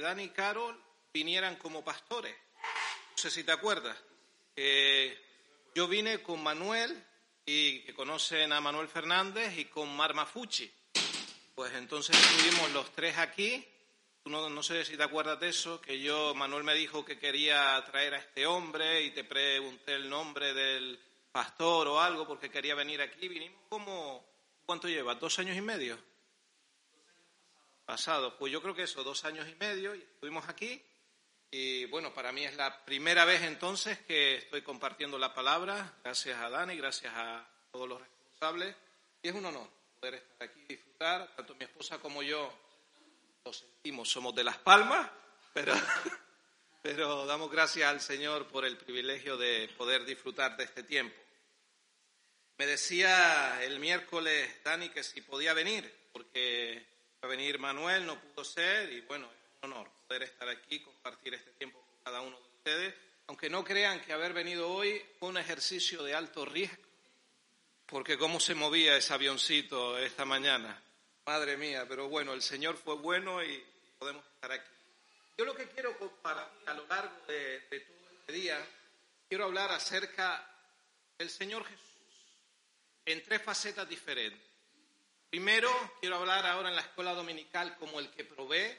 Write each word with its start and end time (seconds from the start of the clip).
Dani 0.00 0.24
y 0.24 0.28
Carol 0.30 0.78
vinieran 1.12 1.56
como 1.56 1.84
pastores. 1.84 2.34
No 3.12 3.16
sé 3.16 3.30
si 3.30 3.44
te 3.44 3.52
acuerdas. 3.52 3.96
yo 5.74 5.88
vine 5.88 6.22
con 6.22 6.42
Manuel, 6.42 7.04
y 7.46 7.80
que 7.80 7.94
conocen 7.94 8.52
a 8.52 8.60
Manuel 8.60 8.88
Fernández, 8.88 9.56
y 9.56 9.64
con 9.66 9.94
Marma 9.96 10.26
Fucci. 10.26 10.70
Pues 11.54 11.72
entonces 11.74 12.16
estuvimos 12.16 12.72
los 12.72 12.92
tres 12.92 13.16
aquí. 13.18 13.66
No, 14.26 14.50
no 14.50 14.62
sé 14.62 14.84
si 14.84 14.96
te 14.96 15.02
acuerdas 15.02 15.40
de 15.40 15.48
eso, 15.48 15.80
que 15.80 15.98
yo, 15.98 16.34
Manuel 16.34 16.62
me 16.62 16.74
dijo 16.74 17.04
que 17.04 17.18
quería 17.18 17.82
traer 17.86 18.14
a 18.14 18.18
este 18.18 18.46
hombre 18.46 19.02
y 19.02 19.10
te 19.10 19.24
pregunté 19.24 19.94
el 19.94 20.10
nombre 20.10 20.52
del 20.52 21.00
pastor 21.32 21.88
o 21.88 22.00
algo 22.00 22.26
porque 22.26 22.50
quería 22.50 22.74
venir 22.74 23.00
aquí. 23.00 23.26
Vinimos 23.26 23.62
como, 23.68 24.24
¿cuánto 24.66 24.86
lleva? 24.86 25.14
¿Dos 25.14 25.38
años 25.38 25.56
y 25.56 25.62
medio? 25.62 25.98
Pasado. 27.88 28.36
Pues 28.36 28.52
yo 28.52 28.60
creo 28.60 28.74
que 28.74 28.82
eso, 28.82 29.02
dos 29.02 29.24
años 29.24 29.48
y 29.48 29.54
medio 29.54 29.94
y 29.94 30.00
estuvimos 30.00 30.46
aquí. 30.46 30.78
Y 31.50 31.86
bueno, 31.86 32.12
para 32.12 32.32
mí 32.32 32.44
es 32.44 32.54
la 32.54 32.84
primera 32.84 33.24
vez 33.24 33.40
entonces 33.40 33.98
que 34.00 34.36
estoy 34.36 34.60
compartiendo 34.60 35.18
la 35.18 35.32
palabra. 35.32 35.94
Gracias 36.04 36.38
a 36.38 36.50
Dani, 36.50 36.76
gracias 36.76 37.14
a 37.16 37.48
todos 37.72 37.88
los 37.88 37.98
responsables. 37.98 38.76
Y 39.22 39.28
es 39.28 39.34
un 39.34 39.46
honor 39.46 39.66
poder 39.98 40.16
estar 40.16 40.48
aquí 40.48 40.60
y 40.68 40.74
disfrutar. 40.74 41.34
Tanto 41.34 41.54
mi 41.54 41.64
esposa 41.64 41.98
como 41.98 42.22
yo 42.22 42.52
lo 43.42 43.54
sentimos, 43.54 44.10
somos 44.10 44.34
de 44.34 44.44
Las 44.44 44.58
Palmas, 44.58 45.08
pero, 45.54 45.72
pero 46.82 47.24
damos 47.24 47.50
gracias 47.50 47.88
al 47.88 48.02
Señor 48.02 48.48
por 48.48 48.66
el 48.66 48.76
privilegio 48.76 49.38
de 49.38 49.66
poder 49.78 50.04
disfrutar 50.04 50.58
de 50.58 50.64
este 50.64 50.82
tiempo. 50.82 51.16
Me 52.58 52.66
decía 52.66 53.64
el 53.64 53.80
miércoles 53.80 54.62
Dani 54.62 54.90
que 54.90 55.02
si 55.02 55.22
podía 55.22 55.54
venir, 55.54 55.90
porque 56.12 56.97
a 57.22 57.26
venir 57.26 57.58
Manuel, 57.58 58.06
no 58.06 58.20
pudo 58.20 58.44
ser, 58.44 58.92
y 58.92 59.00
bueno, 59.02 59.26
es 59.26 59.64
un 59.64 59.72
honor 59.72 59.90
poder 60.06 60.22
estar 60.24 60.48
aquí, 60.48 60.80
compartir 60.80 61.34
este 61.34 61.50
tiempo 61.52 61.80
con 61.80 62.04
cada 62.04 62.20
uno 62.20 62.36
de 62.36 62.44
ustedes, 62.44 62.94
aunque 63.26 63.50
no 63.50 63.64
crean 63.64 64.00
que 64.00 64.12
haber 64.12 64.32
venido 64.32 64.70
hoy 64.70 65.02
fue 65.18 65.28
un 65.28 65.38
ejercicio 65.38 66.02
de 66.02 66.14
alto 66.14 66.44
riesgo 66.44 66.88
porque 67.88 68.18
cómo 68.18 68.38
se 68.38 68.54
movía 68.54 68.96
ese 68.96 69.14
avioncito 69.14 69.98
esta 69.98 70.24
mañana. 70.24 70.80
Madre 71.24 71.56
mía, 71.56 71.86
pero 71.88 72.08
bueno, 72.08 72.34
el 72.34 72.42
Señor 72.42 72.76
fue 72.76 72.94
bueno 72.96 73.42
y 73.42 73.64
podemos 73.98 74.24
estar 74.34 74.52
aquí. 74.52 74.70
Yo 75.38 75.44
lo 75.44 75.54
que 75.54 75.68
quiero 75.68 75.96
compartir 75.98 76.68
a 76.68 76.74
lo 76.74 76.86
largo 76.86 77.16
de, 77.26 77.60
todo 77.70 78.10
este 78.20 78.32
día, 78.32 78.58
quiero 79.28 79.44
hablar 79.44 79.72
acerca 79.72 80.46
del 81.16 81.30
Señor 81.30 81.64
Jesús 81.64 81.86
en 83.06 83.22
tres 83.24 83.42
facetas 83.42 83.88
diferentes. 83.88 84.47
Primero, 85.30 85.70
quiero 86.00 86.16
hablar 86.16 86.46
ahora 86.46 86.70
en 86.70 86.76
la 86.76 86.80
escuela 86.80 87.12
dominical 87.12 87.76
como 87.76 88.00
el 88.00 88.10
que 88.10 88.24
provee. 88.24 88.74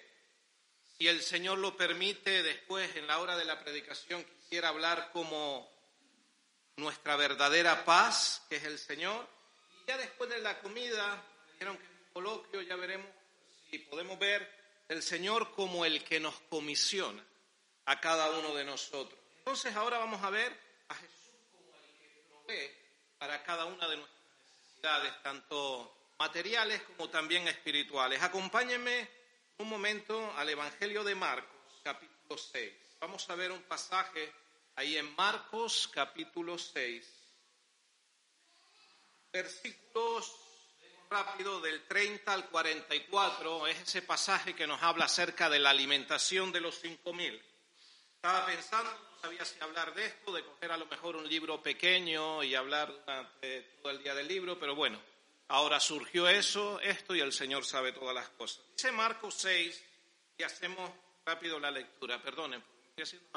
Si 0.97 1.07
el 1.07 1.21
Señor 1.21 1.59
lo 1.59 1.77
permite, 1.77 2.41
después 2.41 2.95
en 2.95 3.05
la 3.05 3.19
hora 3.19 3.37
de 3.37 3.45
la 3.45 3.59
predicación 3.59 4.23
quisiera 4.23 4.69
hablar 4.69 5.11
como 5.13 5.71
nuestra 6.75 7.15
verdadera 7.17 7.85
paz, 7.85 8.45
que 8.49 8.55
es 8.55 8.63
el 8.63 8.79
Señor. 8.79 9.27
Y 9.83 9.89
ya 9.89 9.97
después 9.97 10.29
de 10.31 10.39
la 10.39 10.59
comida, 10.59 11.23
dijeron 11.53 11.77
que 11.77 11.85
en 11.85 11.91
un 11.91 12.13
coloquio 12.13 12.61
ya 12.63 12.75
veremos 12.75 13.07
si 13.69 13.77
podemos 13.77 14.17
ver 14.17 14.51
el 14.87 15.03
Señor 15.03 15.51
como 15.51 15.85
el 15.85 16.03
que 16.03 16.19
nos 16.19 16.39
comisiona 16.49 17.23
a 17.85 17.99
cada 17.99 18.31
uno 18.31 18.55
de 18.55 18.63
nosotros. 18.63 19.19
Entonces 19.37 19.75
ahora 19.75 19.99
vamos 19.99 20.23
a 20.23 20.31
ver 20.31 20.51
a 20.87 20.95
Jesús 20.95 21.31
como 21.51 21.75
el 21.75 21.97
que 21.99 22.23
provee 22.27 22.71
para 23.19 23.43
cada 23.43 23.65
una 23.65 23.87
de 23.87 23.97
nuestras 23.97 24.23
necesidades, 24.65 25.21
tanto 25.21 25.98
materiales 26.19 26.81
como 26.83 27.09
también 27.09 27.47
espirituales. 27.47 28.21
Acompáñenme 28.21 29.09
un 29.57 29.69
momento 29.69 30.33
al 30.37 30.49
Evangelio 30.49 31.03
de 31.03 31.15
Marcos, 31.15 31.79
capítulo 31.81 32.37
6. 32.37 32.73
Vamos 32.99 33.29
a 33.29 33.35
ver 33.35 33.51
un 33.53 33.63
pasaje 33.63 34.31
ahí 34.75 34.97
en 34.97 35.15
Marcos 35.15 35.89
capítulo 35.93 36.57
6, 36.57 37.07
versículos 39.31 40.35
rápido 41.09 41.61
del 41.61 41.87
30 41.87 42.31
al 42.31 42.49
44, 42.49 43.67
es 43.67 43.79
ese 43.79 44.01
pasaje 44.01 44.53
que 44.53 44.67
nos 44.67 44.83
habla 44.83 45.05
acerca 45.05 45.49
de 45.49 45.59
la 45.59 45.69
alimentación 45.71 46.51
de 46.51 46.61
los 46.61 46.79
cinco 46.79 47.13
mil. 47.13 47.41
Estaba 48.15 48.45
pensando, 48.45 48.91
no 48.91 49.21
sabía 49.21 49.45
si 49.45 49.59
hablar 49.61 49.93
de 49.93 50.05
esto, 50.05 50.33
de 50.33 50.43
coger 50.43 50.71
a 50.73 50.77
lo 50.77 50.85
mejor 50.85 51.15
un 51.15 51.27
libro 51.27 51.63
pequeño 51.63 52.43
y 52.43 52.53
hablar 52.53 52.93
durante 52.93 53.61
todo 53.81 53.91
el 53.91 54.03
día 54.03 54.13
del 54.13 54.27
libro, 54.27 54.59
pero 54.59 54.75
bueno, 54.75 54.99
ahora 55.49 55.79
surgió 55.79 56.27
eso, 56.27 56.79
esto 56.79 57.15
y 57.15 57.19
el 57.19 57.33
Señor 57.33 57.65
sabe 57.65 57.91
todas 57.91 58.15
las 58.15 58.29
cosas. 58.29 58.63
Dice 58.75 58.91
Marcos 58.91 59.35
6 59.35 59.83
y 60.37 60.43
hacemos 60.43 60.89
rápido 61.25 61.59
la 61.59 61.69
lectura, 61.69 62.21
perdonen, 62.21 62.61
porque 62.61 62.87
estoy 62.87 63.03
haciendo 63.03 63.29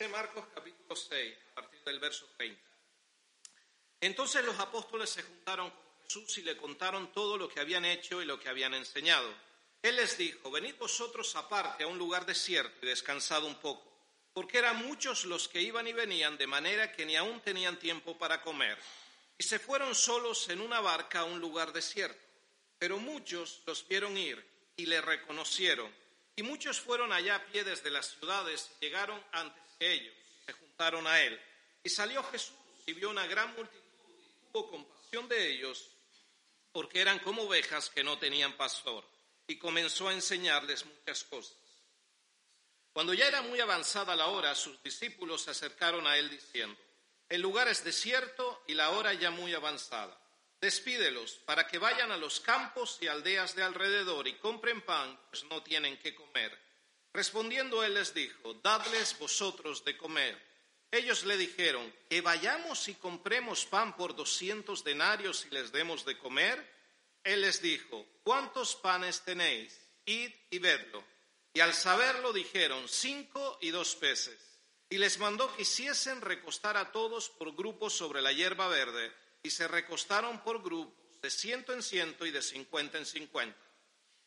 mayor 0.00 0.12
Marcos 0.12 0.44
capítulo 0.54 0.96
6, 0.96 1.36
a 1.52 1.54
partir 1.56 1.80
del 1.84 1.98
verso 1.98 2.26
30. 2.38 2.58
Entonces 4.00 4.42
los 4.44 4.58
apóstoles 4.58 5.10
se 5.10 5.22
juntaron 5.22 5.68
con 5.70 6.02
Jesús 6.02 6.38
y 6.38 6.42
le 6.42 6.56
contaron 6.56 7.12
todo 7.12 7.36
lo 7.36 7.48
que 7.48 7.60
habían 7.60 7.84
hecho 7.84 8.22
y 8.22 8.24
lo 8.24 8.40
que 8.40 8.48
habían 8.48 8.72
enseñado. 8.72 9.28
Él 9.82 9.96
les 9.96 10.16
dijo, 10.16 10.50
venid 10.50 10.74
vosotros 10.76 11.36
aparte 11.36 11.84
a 11.84 11.86
un 11.86 11.98
lugar 11.98 12.24
desierto 12.24 12.78
y 12.82 12.88
descansad 12.88 13.44
un 13.44 13.56
poco, 13.56 13.92
porque 14.32 14.58
eran 14.58 14.86
muchos 14.86 15.26
los 15.26 15.48
que 15.48 15.60
iban 15.60 15.86
y 15.86 15.92
venían, 15.92 16.38
de 16.38 16.46
manera 16.46 16.92
que 16.92 17.04
ni 17.04 17.16
aún 17.16 17.40
tenían 17.40 17.78
tiempo 17.78 18.16
para 18.16 18.40
comer. 18.40 18.78
Y 19.36 19.42
se 19.42 19.58
fueron 19.58 19.94
solos 19.94 20.48
en 20.48 20.62
una 20.62 20.80
barca 20.80 21.20
a 21.20 21.24
un 21.24 21.40
lugar 21.40 21.72
desierto. 21.72 22.20
Pero 22.78 22.98
muchos 22.98 23.62
los 23.66 23.86
vieron 23.86 24.16
ir 24.16 24.42
y 24.76 24.86
le 24.86 25.02
reconocieron. 25.02 25.92
Y 26.36 26.42
muchos 26.42 26.80
fueron 26.80 27.12
allá 27.12 27.36
a 27.36 27.44
pie 27.46 27.64
desde 27.64 27.90
las 27.90 28.06
ciudades 28.06 28.70
y 28.80 28.86
llegaron 28.86 29.22
antes 29.32 29.62
ellos 29.80 30.14
se 30.46 30.52
juntaron 30.52 31.06
a 31.06 31.20
él. 31.20 31.40
Y 31.82 31.88
salió 31.88 32.22
Jesús 32.24 32.56
y 32.86 32.92
vio 32.92 33.10
una 33.10 33.26
gran 33.26 33.54
multitud 33.54 33.80
y 34.08 34.52
tuvo 34.52 34.70
compasión 34.70 35.28
de 35.28 35.50
ellos, 35.50 35.88
porque 36.72 37.00
eran 37.00 37.18
como 37.20 37.42
ovejas 37.42 37.90
que 37.90 38.04
no 38.04 38.18
tenían 38.18 38.56
pastor, 38.56 39.04
y 39.46 39.58
comenzó 39.58 40.08
a 40.08 40.12
enseñarles 40.12 40.84
muchas 40.84 41.24
cosas. 41.24 41.56
Cuando 42.92 43.14
ya 43.14 43.26
era 43.26 43.42
muy 43.42 43.60
avanzada 43.60 44.14
la 44.16 44.26
hora, 44.26 44.54
sus 44.54 44.82
discípulos 44.82 45.42
se 45.42 45.52
acercaron 45.52 46.06
a 46.06 46.16
él 46.18 46.28
diciendo, 46.28 46.78
el 47.28 47.40
lugar 47.40 47.68
es 47.68 47.84
desierto 47.84 48.62
y 48.66 48.74
la 48.74 48.90
hora 48.90 49.14
ya 49.14 49.30
muy 49.30 49.54
avanzada. 49.54 50.19
Despídelos 50.60 51.40
para 51.46 51.66
que 51.66 51.78
vayan 51.78 52.12
a 52.12 52.18
los 52.18 52.40
campos 52.40 52.98
y 53.00 53.06
aldeas 53.06 53.54
de 53.54 53.62
alrededor 53.62 54.28
y 54.28 54.34
compren 54.34 54.82
pan, 54.82 55.18
pues 55.30 55.44
no 55.44 55.62
tienen 55.62 55.98
que 55.98 56.14
comer. 56.14 56.56
Respondiendo 57.12 57.82
él 57.82 57.94
les 57.94 58.12
dijo, 58.12 58.54
dadles 58.54 59.18
vosotros 59.18 59.84
de 59.84 59.96
comer. 59.96 60.50
Ellos 60.90 61.24
le 61.24 61.36
dijeron, 61.36 61.92
que 62.08 62.20
vayamos 62.20 62.88
y 62.88 62.94
compremos 62.94 63.64
pan 63.64 63.96
por 63.96 64.14
doscientos 64.14 64.84
denarios 64.84 65.46
y 65.46 65.54
les 65.54 65.72
demos 65.72 66.04
de 66.04 66.18
comer. 66.18 66.64
Él 67.24 67.40
les 67.40 67.62
dijo, 67.62 68.04
¿cuántos 68.22 68.76
panes 68.76 69.22
tenéis? 69.22 69.80
Id 70.04 70.32
y 70.50 70.58
vedlo. 70.58 71.02
Y 71.54 71.60
al 71.60 71.74
saberlo 71.74 72.32
dijeron, 72.32 72.88
cinco 72.88 73.58
y 73.60 73.70
dos 73.70 73.94
peces. 73.96 74.58
Y 74.88 74.98
les 74.98 75.18
mandó 75.18 75.54
que 75.54 75.62
hiciesen 75.62 76.20
recostar 76.20 76.76
a 76.76 76.92
todos 76.92 77.30
por 77.30 77.54
grupos 77.54 77.92
sobre 77.92 78.20
la 78.20 78.32
hierba 78.32 78.68
verde. 78.68 79.12
Y 79.42 79.50
se 79.50 79.66
recostaron 79.68 80.42
por 80.42 80.62
grupos, 80.62 81.20
de 81.20 81.30
ciento 81.30 81.72
en 81.72 81.82
ciento 81.82 82.26
y 82.26 82.30
de 82.30 82.42
cincuenta 82.42 82.98
en 82.98 83.06
cincuenta. 83.06 83.58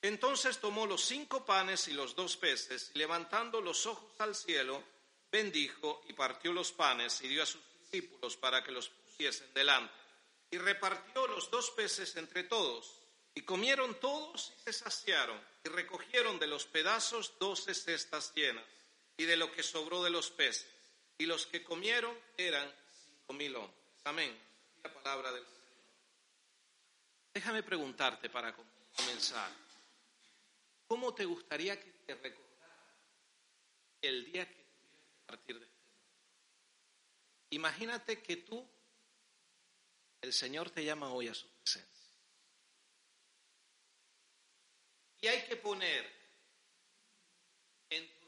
Entonces 0.01 0.59
tomó 0.59 0.85
los 0.85 1.05
cinco 1.05 1.45
panes 1.45 1.87
y 1.87 1.93
los 1.93 2.15
dos 2.15 2.35
peces, 2.35 2.91
y 2.93 2.99
levantando 2.99 3.61
los 3.61 3.85
ojos 3.85 4.11
al 4.19 4.35
cielo, 4.35 4.83
bendijo 5.31 6.01
y 6.07 6.13
partió 6.13 6.51
los 6.51 6.71
panes 6.71 7.21
y 7.21 7.27
dio 7.27 7.41
a 7.41 7.45
sus 7.45 7.61
discípulos 7.79 8.37
para 8.37 8.63
que 8.63 8.71
los 8.71 8.89
pusiesen 8.89 9.53
delante. 9.53 9.93
Y 10.51 10.57
repartió 10.57 11.25
los 11.27 11.49
dos 11.49 11.71
peces 11.71 12.15
entre 12.17 12.43
todos. 12.43 12.99
Y 13.35 13.41
comieron 13.41 13.99
todos 13.99 14.53
y 14.59 14.63
se 14.65 14.73
saciaron, 14.73 15.39
y 15.63 15.69
recogieron 15.69 16.37
de 16.37 16.45
los 16.45 16.65
pedazos 16.65 17.33
doce 17.39 17.73
cestas 17.73 18.31
llenas, 18.35 18.65
y 19.17 19.23
de 19.23 19.37
lo 19.37 19.51
que 19.51 19.63
sobró 19.63 20.03
de 20.03 20.11
los 20.11 20.29
peces. 20.29 20.67
Y 21.17 21.25
los 21.25 21.47
que 21.47 21.63
comieron 21.63 22.15
eran 22.37 22.71
cinco 23.05 23.33
mil 23.33 23.55
hombres. 23.55 23.79
Amén. 24.03 24.52
La 24.83 24.93
palabra 24.93 25.31
del 25.31 25.45
Señor. 25.45 25.63
Déjame 27.33 27.63
preguntarte 27.63 28.29
para 28.29 28.55
comenzar. 28.95 29.51
¿Cómo 30.87 31.13
te 31.13 31.25
gustaría 31.25 31.79
que 31.79 31.91
te 32.05 32.15
recordara 32.15 32.95
el 34.01 34.31
día 34.31 34.47
que 34.47 34.63
que 34.63 35.25
partir 35.25 35.59
de 35.59 35.67
Imagínate 37.51 38.21
que 38.21 38.37
tú 38.37 38.67
el 40.21 40.33
Señor 40.33 40.69
te 40.69 40.83
llama 40.83 41.11
hoy 41.11 41.27
a 41.27 41.33
su 41.33 41.47
presencia. 41.49 42.13
Y 45.19 45.27
hay 45.27 45.45
que 45.45 45.57
poner 45.57 46.09
en 47.89 48.19
tu 48.19 48.27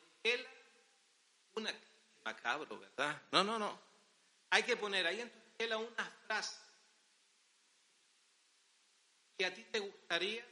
una 1.54 1.74
macabro, 2.24 2.78
¿verdad? 2.78 3.22
No, 3.31 3.44
no, 3.44 3.58
no. 3.58 3.80
Hay 4.50 4.63
que 4.63 4.75
poner 4.75 5.08
ahí 5.08 5.22
en 5.22 5.31
tu 5.31 5.44
una 5.60 6.12
frase 6.28 6.57
que 9.38 9.46
a 9.46 9.54
ti 9.54 9.63
te 9.63 9.80
gustaría 9.80 10.46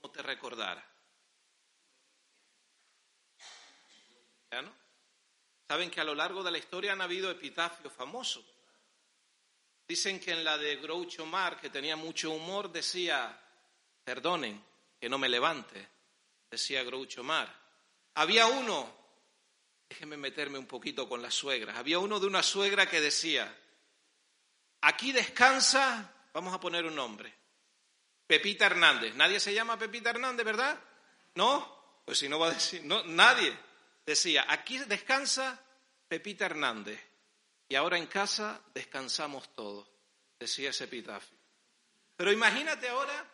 como 0.00 0.12
te 0.12 0.22
recordara. 0.22 0.84
¿Ya 4.50 4.62
no? 4.62 4.74
Saben 5.68 5.90
que 5.90 6.00
a 6.00 6.04
lo 6.04 6.14
largo 6.14 6.42
de 6.42 6.50
la 6.50 6.58
historia 6.58 6.92
han 6.92 7.00
habido 7.00 7.30
epitafios 7.30 7.92
famosos. 7.92 8.44
Dicen 9.86 10.18
que 10.18 10.32
en 10.32 10.44
la 10.44 10.58
de 10.58 10.76
Groucho 10.76 11.26
Mar, 11.26 11.60
que 11.60 11.70
tenía 11.70 11.96
mucho 11.96 12.30
humor, 12.30 12.72
decía, 12.72 13.38
perdonen 14.02 14.64
que 14.98 15.08
no 15.08 15.18
me 15.18 15.28
levante, 15.28 15.88
decía 16.50 16.82
Groucho 16.82 17.22
Mar. 17.22 17.54
Había 18.14 18.46
uno, 18.46 18.92
déjenme 19.88 20.16
meterme 20.16 20.58
un 20.58 20.66
poquito 20.66 21.08
con 21.08 21.22
las 21.22 21.34
suegras, 21.34 21.76
había 21.76 21.98
uno 21.98 22.18
de 22.18 22.26
una 22.26 22.42
suegra 22.42 22.88
que 22.88 23.00
decía, 23.00 23.56
aquí 24.82 25.12
descansa, 25.12 26.12
vamos 26.32 26.54
a 26.54 26.60
poner 26.60 26.84
un 26.84 26.94
nombre, 26.94 27.32
Pepita 28.26 28.66
Hernández. 28.66 29.14
Nadie 29.14 29.40
se 29.40 29.52
llama 29.52 29.78
Pepita 29.78 30.10
Hernández, 30.10 30.44
¿verdad? 30.44 30.78
¿No? 31.34 32.02
Pues 32.04 32.18
si 32.18 32.28
no 32.28 32.38
va 32.38 32.48
a 32.48 32.54
decir, 32.54 32.84
no, 32.84 33.02
nadie. 33.04 33.56
Decía, 34.06 34.46
aquí 34.48 34.78
descansa 34.78 35.60
Pepita 36.08 36.46
Hernández 36.46 37.00
y 37.68 37.74
ahora 37.74 37.98
en 37.98 38.06
casa 38.06 38.60
descansamos 38.74 39.54
todos, 39.54 39.88
decía 40.38 40.70
ese 40.70 40.84
epitafio. 40.84 41.38
Pero 42.16 42.32
imagínate 42.32 42.88
ahora 42.88 43.26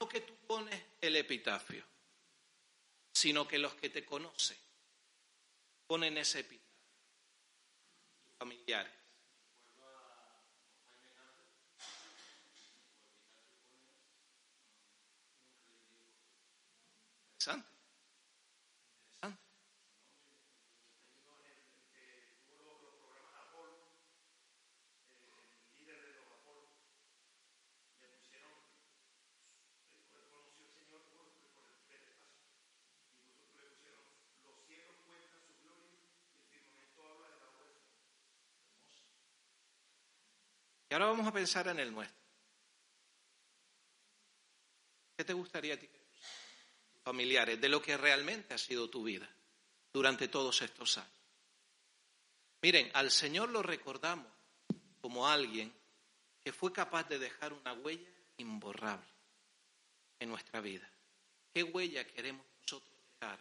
no 0.00 0.08
que 0.08 0.20
tú 0.20 0.34
pones 0.46 0.80
el 1.00 1.16
epitafio, 1.16 1.84
sino 3.12 3.46
que 3.46 3.58
los 3.58 3.74
que 3.74 3.90
te 3.90 4.04
conocen 4.04 4.56
ponen 5.86 6.16
ese 6.18 6.40
epitafio, 6.40 6.70
familiares. 8.38 9.00
Interesante. 17.40 17.70
Y 40.90 40.94
ahora 40.94 41.06
vamos 41.06 41.26
a 41.28 41.32
pensar 41.32 41.68
en 41.68 41.78
el 41.78 41.92
nuestro. 41.92 42.18
¿Qué 45.16 45.24
te 45.24 45.32
gustaría 45.32 45.74
a 45.74 45.76
ti? 45.76 45.88
Familiares, 47.04 47.60
de 47.60 47.68
lo 47.68 47.80
que 47.80 47.96
realmente 47.96 48.54
ha 48.54 48.58
sido 48.58 48.90
tu 48.90 49.04
vida 49.04 49.28
durante 49.92 50.26
todos 50.26 50.60
estos 50.62 50.98
años. 50.98 51.12
Miren, 52.62 52.90
al 52.94 53.12
Señor 53.12 53.50
lo 53.50 53.62
recordamos 53.62 54.26
como 55.00 55.28
alguien 55.28 55.72
que 56.42 56.52
fue 56.52 56.72
capaz 56.72 57.08
de 57.08 57.20
dejar 57.20 57.52
una 57.52 57.72
huella 57.72 58.10
imborrable 58.38 59.06
en 60.18 60.28
nuestra 60.28 60.60
vida. 60.60 60.90
¿Qué 61.54 61.62
huella 61.62 62.04
queremos 62.04 62.44
nosotros 62.62 62.90
dejar? 63.14 63.38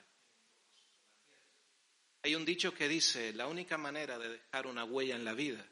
Hay 2.22 2.36
un 2.36 2.46
dicho 2.46 2.74
que 2.74 2.88
dice, 2.88 3.34
la 3.34 3.48
única 3.48 3.78
manera 3.78 4.20
de 4.20 4.30
dejar 4.30 4.68
una 4.68 4.84
huella 4.84 5.16
en 5.16 5.26
la 5.26 5.34
vida 5.34 5.66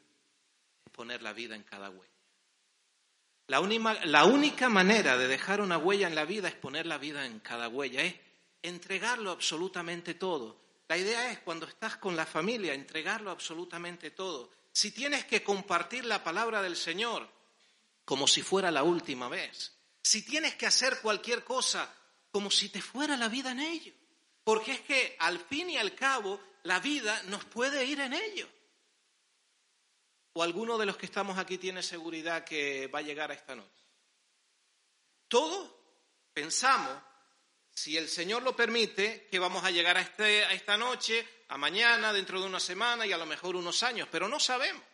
poner 0.98 1.22
la 1.22 1.32
vida 1.32 1.54
en 1.54 1.62
cada 1.62 1.90
huella. 1.90 2.12
La, 3.46 3.60
la 4.04 4.24
única 4.24 4.68
manera 4.68 5.16
de 5.16 5.28
dejar 5.28 5.60
una 5.60 5.78
huella 5.78 6.08
en 6.08 6.16
la 6.16 6.24
vida 6.24 6.48
es 6.48 6.56
poner 6.56 6.86
la 6.86 6.98
vida 6.98 7.24
en 7.24 7.38
cada 7.38 7.68
huella, 7.68 8.02
es 8.02 8.16
entregarlo 8.62 9.30
absolutamente 9.30 10.14
todo. 10.14 10.60
La 10.88 10.98
idea 10.98 11.30
es 11.30 11.38
cuando 11.38 11.66
estás 11.66 11.98
con 11.98 12.16
la 12.16 12.26
familia, 12.26 12.74
entregarlo 12.74 13.30
absolutamente 13.30 14.10
todo. 14.10 14.50
Si 14.72 14.90
tienes 14.90 15.24
que 15.24 15.44
compartir 15.44 16.04
la 16.04 16.24
palabra 16.24 16.62
del 16.62 16.74
Señor 16.74 17.30
como 18.04 18.26
si 18.26 18.42
fuera 18.42 18.72
la 18.72 18.82
última 18.82 19.28
vez, 19.28 19.78
si 20.02 20.22
tienes 20.24 20.56
que 20.56 20.66
hacer 20.66 20.98
cualquier 21.00 21.44
cosa 21.44 21.94
como 22.32 22.50
si 22.50 22.70
te 22.70 22.82
fuera 22.82 23.16
la 23.16 23.28
vida 23.28 23.52
en 23.52 23.60
ello, 23.60 23.92
porque 24.42 24.72
es 24.72 24.80
que 24.80 25.14
al 25.20 25.38
fin 25.38 25.70
y 25.70 25.76
al 25.76 25.94
cabo 25.94 26.40
la 26.64 26.80
vida 26.80 27.22
nos 27.28 27.44
puede 27.44 27.84
ir 27.84 28.00
en 28.00 28.14
ello. 28.14 28.48
¿O 30.38 30.42
alguno 30.44 30.78
de 30.78 30.86
los 30.86 30.96
que 30.96 31.06
estamos 31.06 31.36
aquí 31.36 31.58
tiene 31.58 31.82
seguridad 31.82 32.44
que 32.44 32.86
va 32.86 33.00
a 33.00 33.02
llegar 33.02 33.32
a 33.32 33.34
esta 33.34 33.56
noche? 33.56 33.82
Todos 35.26 35.68
pensamos, 36.32 36.96
si 37.74 37.96
el 37.96 38.08
Señor 38.08 38.44
lo 38.44 38.54
permite, 38.54 39.26
que 39.32 39.40
vamos 39.40 39.64
a 39.64 39.72
llegar 39.72 39.96
a, 39.96 40.00
este, 40.00 40.44
a 40.44 40.52
esta 40.52 40.76
noche, 40.76 41.26
a 41.48 41.58
mañana, 41.58 42.12
dentro 42.12 42.40
de 42.40 42.46
una 42.46 42.60
semana 42.60 43.04
y 43.04 43.10
a 43.10 43.18
lo 43.18 43.26
mejor 43.26 43.56
unos 43.56 43.82
años, 43.82 44.06
pero 44.12 44.28
no 44.28 44.38
sabemos. 44.38 44.84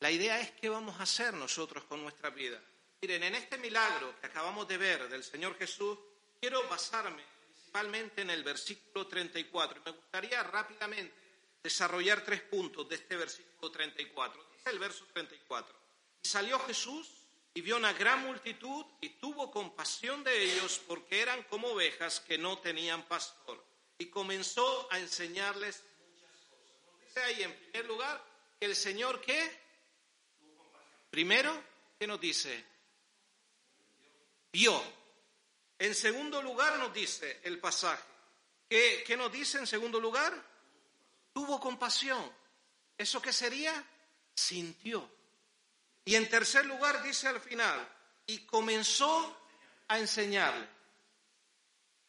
La 0.00 0.10
idea 0.10 0.40
es 0.40 0.50
qué 0.50 0.68
vamos 0.68 0.98
a 0.98 1.04
hacer 1.04 1.32
nosotros 1.32 1.84
con 1.84 2.02
nuestra 2.02 2.30
vida. 2.30 2.60
Miren, 3.00 3.22
en 3.22 3.36
este 3.36 3.58
milagro 3.58 4.18
que 4.18 4.26
acabamos 4.26 4.66
de 4.66 4.76
ver 4.76 5.08
del 5.08 5.22
Señor 5.22 5.56
Jesús, 5.56 5.96
quiero 6.40 6.68
basarme 6.68 7.22
principalmente 7.46 8.22
en 8.22 8.30
el 8.30 8.42
versículo 8.42 9.06
34. 9.06 9.82
Me 9.84 9.92
gustaría 9.92 10.42
rápidamente 10.42 11.23
desarrollar 11.64 12.22
tres 12.22 12.42
puntos 12.42 12.86
de 12.90 12.96
este 12.96 13.16
versículo 13.16 13.72
34. 13.72 14.50
Dice 14.52 14.70
el 14.70 14.78
verso 14.78 15.06
34. 15.14 15.74
Y 16.22 16.28
salió 16.28 16.58
Jesús 16.60 17.10
y 17.54 17.62
vio 17.62 17.76
una 17.78 17.94
gran 17.94 18.22
multitud 18.22 18.84
y 19.00 19.08
tuvo 19.10 19.50
compasión 19.50 20.22
de 20.22 20.44
ellos 20.44 20.82
porque 20.86 21.22
eran 21.22 21.42
como 21.44 21.68
ovejas 21.68 22.20
que 22.20 22.36
no 22.36 22.58
tenían 22.58 23.02
pastor. 23.08 23.64
Y 23.96 24.06
comenzó 24.06 24.88
a 24.92 24.98
enseñarles 24.98 25.82
muchas 26.06 26.30
cosas. 26.50 27.06
dice 27.06 27.20
ahí 27.20 27.42
en 27.42 27.54
primer 27.54 27.86
lugar 27.86 28.22
que 28.60 28.66
el 28.66 28.76
Señor 28.76 29.22
qué? 29.22 29.64
Primero, 31.08 31.62
¿qué 31.98 32.06
nos 32.06 32.20
dice? 32.20 32.62
Vio. 34.52 34.82
En 35.78 35.94
segundo 35.94 36.42
lugar 36.42 36.78
nos 36.78 36.92
dice 36.92 37.40
el 37.44 37.58
pasaje. 37.58 38.04
¿Qué, 38.68 39.02
qué 39.06 39.16
nos 39.16 39.32
dice 39.32 39.58
en 39.58 39.66
segundo 39.66 39.98
lugar? 39.98 40.53
Tuvo 41.34 41.60
compasión. 41.60 42.32
¿Eso 42.96 43.20
qué 43.20 43.32
sería? 43.32 43.84
Sintió. 44.34 45.06
Y 46.06 46.14
en 46.14 46.28
tercer 46.30 46.64
lugar 46.64 47.02
dice 47.02 47.28
al 47.28 47.40
final, 47.40 47.86
y 48.26 48.46
comenzó 48.46 49.36
a 49.88 49.98
enseñarle. 49.98 50.66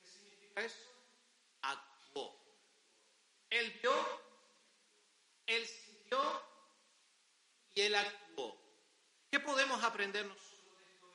¿Qué 0.02 0.08
significa 0.08 0.62
eso? 0.62 0.92
Actuó. 1.62 2.40
Él 3.50 3.78
vio, 3.82 4.22
él 5.48 5.68
sintió 5.68 6.44
y 7.74 7.82
él 7.82 7.96
actuó. 7.96 8.56
¿Qué 9.32 9.40
podemos 9.40 9.84
aprender 9.84 10.26
nosotros 10.26 10.78
de 10.78 10.94
esto 10.94 11.08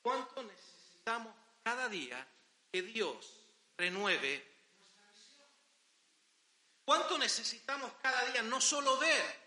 ¿Cuánto 0.00 0.42
necesitamos 0.42 1.34
cada 1.62 1.88
día 1.88 2.26
que 2.70 2.82
Dios 2.82 3.40
renueve 3.76 4.53
¿Cuánto 6.84 7.16
necesitamos 7.16 7.92
cada 8.02 8.24
día 8.26 8.42
no 8.42 8.60
solo 8.60 8.98
ver, 8.98 9.40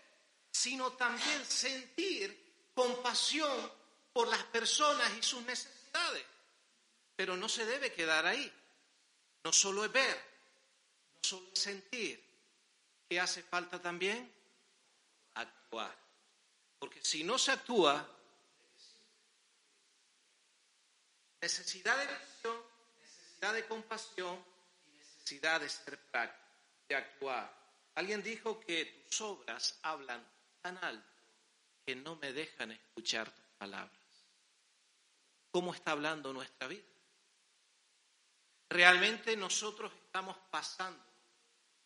sino 0.50 0.92
también 0.92 1.44
sentir 1.44 2.70
compasión 2.74 3.72
por 4.12 4.26
las 4.26 4.42
personas 4.44 5.12
y 5.16 5.22
sus 5.22 5.42
necesidades? 5.42 6.24
Pero 7.14 7.36
no 7.36 7.48
se 7.48 7.64
debe 7.64 7.92
quedar 7.92 8.26
ahí. 8.26 8.52
No 9.44 9.52
solo 9.52 9.84
es 9.84 9.92
ver, 9.92 10.16
no 11.14 11.28
solo 11.28 11.48
es 11.52 11.60
sentir. 11.60 12.24
¿Qué 13.08 13.20
hace 13.20 13.42
falta 13.42 13.80
también? 13.80 14.32
Actuar. 15.34 15.96
Porque 16.80 17.04
si 17.04 17.22
no 17.22 17.38
se 17.38 17.52
actúa, 17.52 18.04
necesidad 21.40 21.96
de 21.98 22.06
visión, 22.06 22.56
necesidad 23.00 23.54
de 23.54 23.66
compasión 23.66 24.44
y 24.86 24.90
necesidad 24.90 25.60
de 25.60 25.68
ser 25.68 25.98
práctico 26.10 26.47
de 26.88 26.96
actuar. 26.96 27.52
Alguien 27.94 28.22
dijo 28.22 28.60
que 28.60 29.04
tus 29.06 29.20
obras 29.20 29.78
hablan 29.82 30.26
tan 30.62 30.78
alto 30.82 31.06
que 31.84 31.94
no 31.94 32.16
me 32.16 32.32
dejan 32.32 32.72
escuchar 32.72 33.30
tus 33.30 33.44
palabras. 33.58 33.98
¿Cómo 35.50 35.74
está 35.74 35.92
hablando 35.92 36.32
nuestra 36.32 36.68
vida? 36.68 36.84
Realmente 38.68 39.36
nosotros 39.36 39.92
estamos 40.04 40.36
pasando 40.50 41.02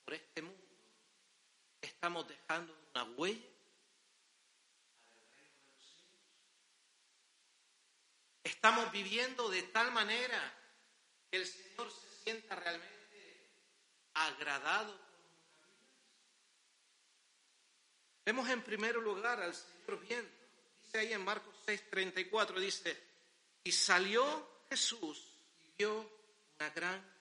por 0.05 0.15
este 0.15 0.43
mundo. 0.43 0.61
Estamos 1.81 2.27
dejando 2.29 2.77
una 2.95 3.05
huella. 3.05 3.49
Estamos 8.43 8.91
viviendo 8.93 9.49
de 9.49 9.63
tal 9.63 9.93
manera 9.93 10.53
que 11.31 11.39
el 11.39 11.47
Señor 11.47 11.91
se 11.91 12.25
sienta 12.25 12.57
realmente 12.57 13.02
agradado. 14.15 14.99
Vemos 18.25 18.49
en 18.49 18.63
primer 18.63 18.97
lugar 18.97 19.41
al 19.41 19.55
Señor 19.55 20.01
viendo. 20.01 20.31
Dice 20.83 20.99
ahí 20.99 21.13
en 21.13 21.25
Marcos 21.25 21.55
6:34, 21.67 22.61
dice, 22.61 23.03
y 23.65 23.73
salió 23.73 24.65
Jesús 24.69 25.25
y 25.65 25.73
vio 25.79 26.09
una 26.59 26.71
gran 26.71 26.95
multitud. 26.95 27.13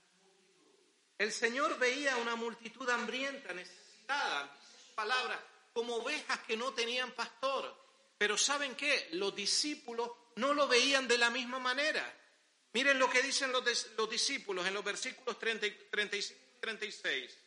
El 1.17 1.31
Señor 1.31 1.77
veía 1.77 2.17
una 2.17 2.35
multitud 2.35 2.89
hambrienta, 2.89 3.53
necesitada, 3.53 4.55
dice 4.55 4.87
su 4.87 4.95
palabra, 4.95 5.43
como 5.73 5.95
ovejas 5.95 6.39
que 6.41 6.57
no 6.57 6.73
tenían 6.73 7.11
pastor. 7.11 7.75
Pero 8.17 8.37
¿saben 8.37 8.75
qué? 8.75 9.09
Los 9.13 9.35
discípulos 9.35 10.11
no 10.35 10.53
lo 10.53 10.67
veían 10.67 11.07
de 11.07 11.17
la 11.17 11.29
misma 11.29 11.59
manera. 11.59 12.17
Miren 12.73 12.99
lo 12.99 13.09
que 13.09 13.21
dicen 13.21 13.51
los, 13.51 13.63
los 13.97 14.09
discípulos 14.09 14.65
en 14.65 14.73
los 14.73 14.83
versículos 14.83 15.37
30, 15.37 15.67
35 15.89 16.39
y 16.39 16.50
36. 16.61 17.37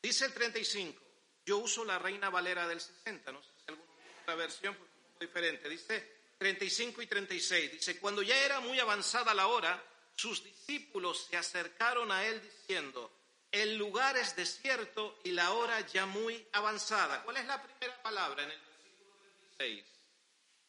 Dice 0.00 0.26
el 0.26 0.32
35, 0.32 1.02
yo 1.44 1.58
uso 1.58 1.84
la 1.84 1.98
Reina 1.98 2.30
Valera 2.30 2.68
del 2.68 2.80
60, 2.80 3.32
no 3.32 3.42
sé 3.42 3.48
si 3.56 3.64
alguna 3.68 3.90
otra 4.22 4.34
versión 4.36 4.76
diferente. 5.18 5.68
Dice 5.68 6.22
35 6.38 7.02
y 7.02 7.06
36, 7.06 7.72
dice, 7.72 7.98
cuando 7.98 8.22
ya 8.22 8.36
era 8.44 8.60
muy 8.60 8.78
avanzada 8.78 9.34
la 9.34 9.46
hora, 9.46 9.82
sus 10.14 10.44
discípulos 10.44 11.26
se 11.30 11.36
acercaron 11.36 12.12
a 12.12 12.24
él 12.26 12.40
diciendo, 12.42 13.10
el 13.50 13.76
lugar 13.76 14.16
es 14.16 14.34
desierto 14.36 15.18
y 15.24 15.32
la 15.32 15.52
hora 15.52 15.80
ya 15.86 16.06
muy 16.06 16.46
avanzada. 16.52 17.22
¿Cuál 17.22 17.36
es 17.38 17.46
la 17.46 17.62
primera 17.62 18.02
palabra 18.02 18.42
en 18.42 18.50
el 18.50 18.58
versículo 18.58 19.16
36? 19.56 19.84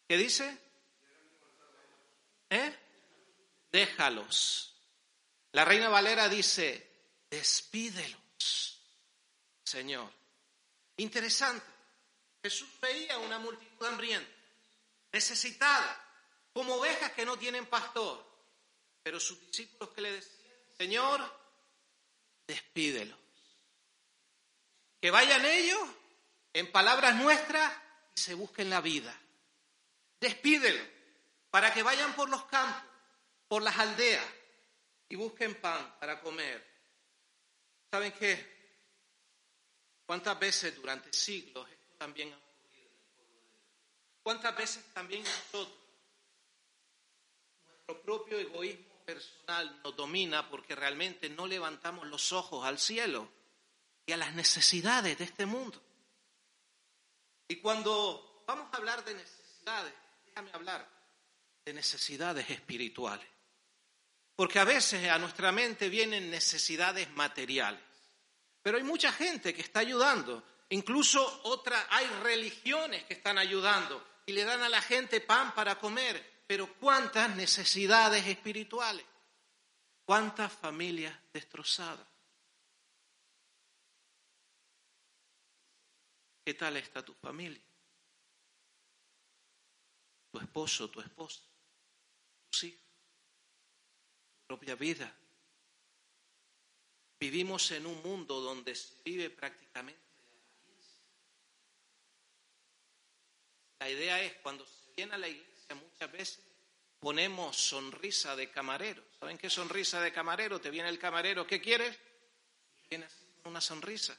¿Qué 0.08 0.18
dice? 0.18 0.58
¿Eh? 2.50 2.78
Déjalos. 3.72 4.76
La 5.54 5.66
reina 5.66 5.90
Valera 5.90 6.30
dice, 6.30 6.93
despídelos, 7.34 8.80
Señor. 9.63 10.12
Interesante. 10.98 11.66
Jesús 12.44 12.70
veía 12.80 13.18
una 13.18 13.40
multitud 13.40 13.88
hambrienta, 13.88 14.30
necesitada, 15.12 16.00
como 16.54 16.75
ovejas 16.75 17.12
que 17.13 17.25
no 17.25 17.38
tienen 17.38 17.66
pastor. 17.66 18.24
Pero 19.02 19.20
sus 19.20 19.40
discípulos 19.48 19.90
que 19.94 20.02
le 20.02 20.12
decían, 20.12 20.54
Señor, 20.78 21.22
despídelos. 22.46 23.18
Que 25.02 25.10
vayan 25.10 25.44
ellos, 25.46 25.82
en 26.54 26.72
palabras 26.72 27.16
nuestras, 27.16 27.74
y 28.16 28.20
se 28.20 28.36
busquen 28.36 28.70
la 28.70 28.80
vida. 28.80 29.20
Despídelos 30.20 30.88
para 31.50 31.74
que 31.74 31.82
vayan 31.84 32.13
por 32.16 32.30
los 32.30 32.46
campos, 32.46 32.84
por 33.48 33.63
las 33.63 33.78
aldeas 33.78 34.25
y 35.10 35.16
busquen 35.16 35.60
pan 35.60 35.98
para 36.00 36.22
comer. 36.22 36.73
¿Saben 37.94 38.12
qué? 38.14 38.44
¿Cuántas 40.08 40.40
veces 40.40 40.76
durante 40.76 41.14
siglos 41.14 41.70
esto 41.70 41.94
también 42.00 42.34
ha 42.34 42.38
ocurrido 42.38 42.90
en 42.90 43.22
el? 43.22 44.20
¿Cuántas 44.24 44.58
veces 44.58 44.84
también 44.96 45.24
nosotros, 45.24 45.78
nuestro 47.68 48.02
propio 48.02 48.40
egoísmo 48.40 48.96
personal 49.06 49.80
nos 49.84 49.96
domina 49.96 50.50
porque 50.50 50.74
realmente 50.74 51.30
no 51.30 51.46
levantamos 51.46 52.08
los 52.08 52.32
ojos 52.32 52.66
al 52.66 52.80
cielo 52.80 53.30
y 54.08 54.12
a 54.12 54.18
las 54.18 54.34
necesidades 54.34 55.16
de 55.16 55.26
este 55.26 55.46
mundo? 55.46 55.80
Y 57.48 57.58
cuando 57.58 58.44
vamos 58.48 58.74
a 58.74 58.78
hablar 58.78 59.06
de 59.06 59.14
necesidades, 59.14 59.94
déjame 60.26 60.50
hablar 60.54 60.90
de 61.64 61.74
necesidades 61.74 62.50
espirituales. 62.50 63.33
Porque 64.36 64.60
a 64.60 64.66
veces 64.66 65.08
a 65.10 65.20
nuestra 65.20 65.52
mente 65.52 65.90
vienen 65.90 66.32
necesidades 66.32 67.10
materiales. 67.12 67.82
Pero 68.62 68.78
hay 68.78 68.84
mucha 68.84 69.12
gente 69.12 69.54
que 69.54 69.62
está 69.62 69.82
ayudando. 69.82 70.44
Incluso 70.70 71.42
otra, 71.44 71.88
hay 71.90 72.08
religiones 72.24 73.04
que 73.04 73.13
están 73.13 73.38
ayudando 73.38 74.04
y 74.25 74.32
le 74.32 74.44
dan 74.44 74.63
a 74.63 74.70
la 74.70 74.82
gente 74.82 75.22
pan 75.22 75.54
para 75.54 75.78
comer. 75.78 76.44
Pero 76.48 76.74
¿cuántas 76.80 77.36
necesidades 77.36 78.25
espirituales? 78.25 79.06
¿Cuántas 80.06 80.52
familias 80.52 81.16
destrozadas? 81.32 82.08
¿Qué 86.44 86.54
tal 86.56 86.75
está 86.75 87.04
tu 87.04 87.13
familia? 87.13 87.62
Tu 90.32 90.40
esposo, 90.40 90.90
tu 90.90 91.00
esposa 91.00 91.53
propia 94.54 94.76
vida. 94.76 95.12
Vivimos 97.20 97.72
en 97.72 97.88
un 97.88 98.00
mundo 98.04 98.40
donde 98.40 98.76
se 98.76 98.94
vive 99.04 99.32
prácticamente. 99.32 100.00
La 103.80 103.90
idea 103.90 104.22
es, 104.22 104.34
cuando 104.44 104.64
se 104.64 104.92
viene 104.96 105.16
a 105.16 105.18
la 105.18 105.28
iglesia 105.28 105.74
muchas 105.74 106.12
veces 106.12 106.40
ponemos 107.00 107.58
sonrisa 107.58 108.36
de 108.36 108.52
camarero. 108.52 109.04
¿Saben 109.20 109.40
qué 109.40 109.50
sonrisa 109.50 110.00
de 110.02 110.14
camarero? 110.14 110.62
Te 110.62 110.70
viene 110.70 110.90
el 110.90 111.00
camarero, 111.00 111.48
¿qué 111.48 111.60
quieres? 111.60 111.98
Tienes 112.88 113.12
una 113.46 113.60
sonrisa. 113.60 114.16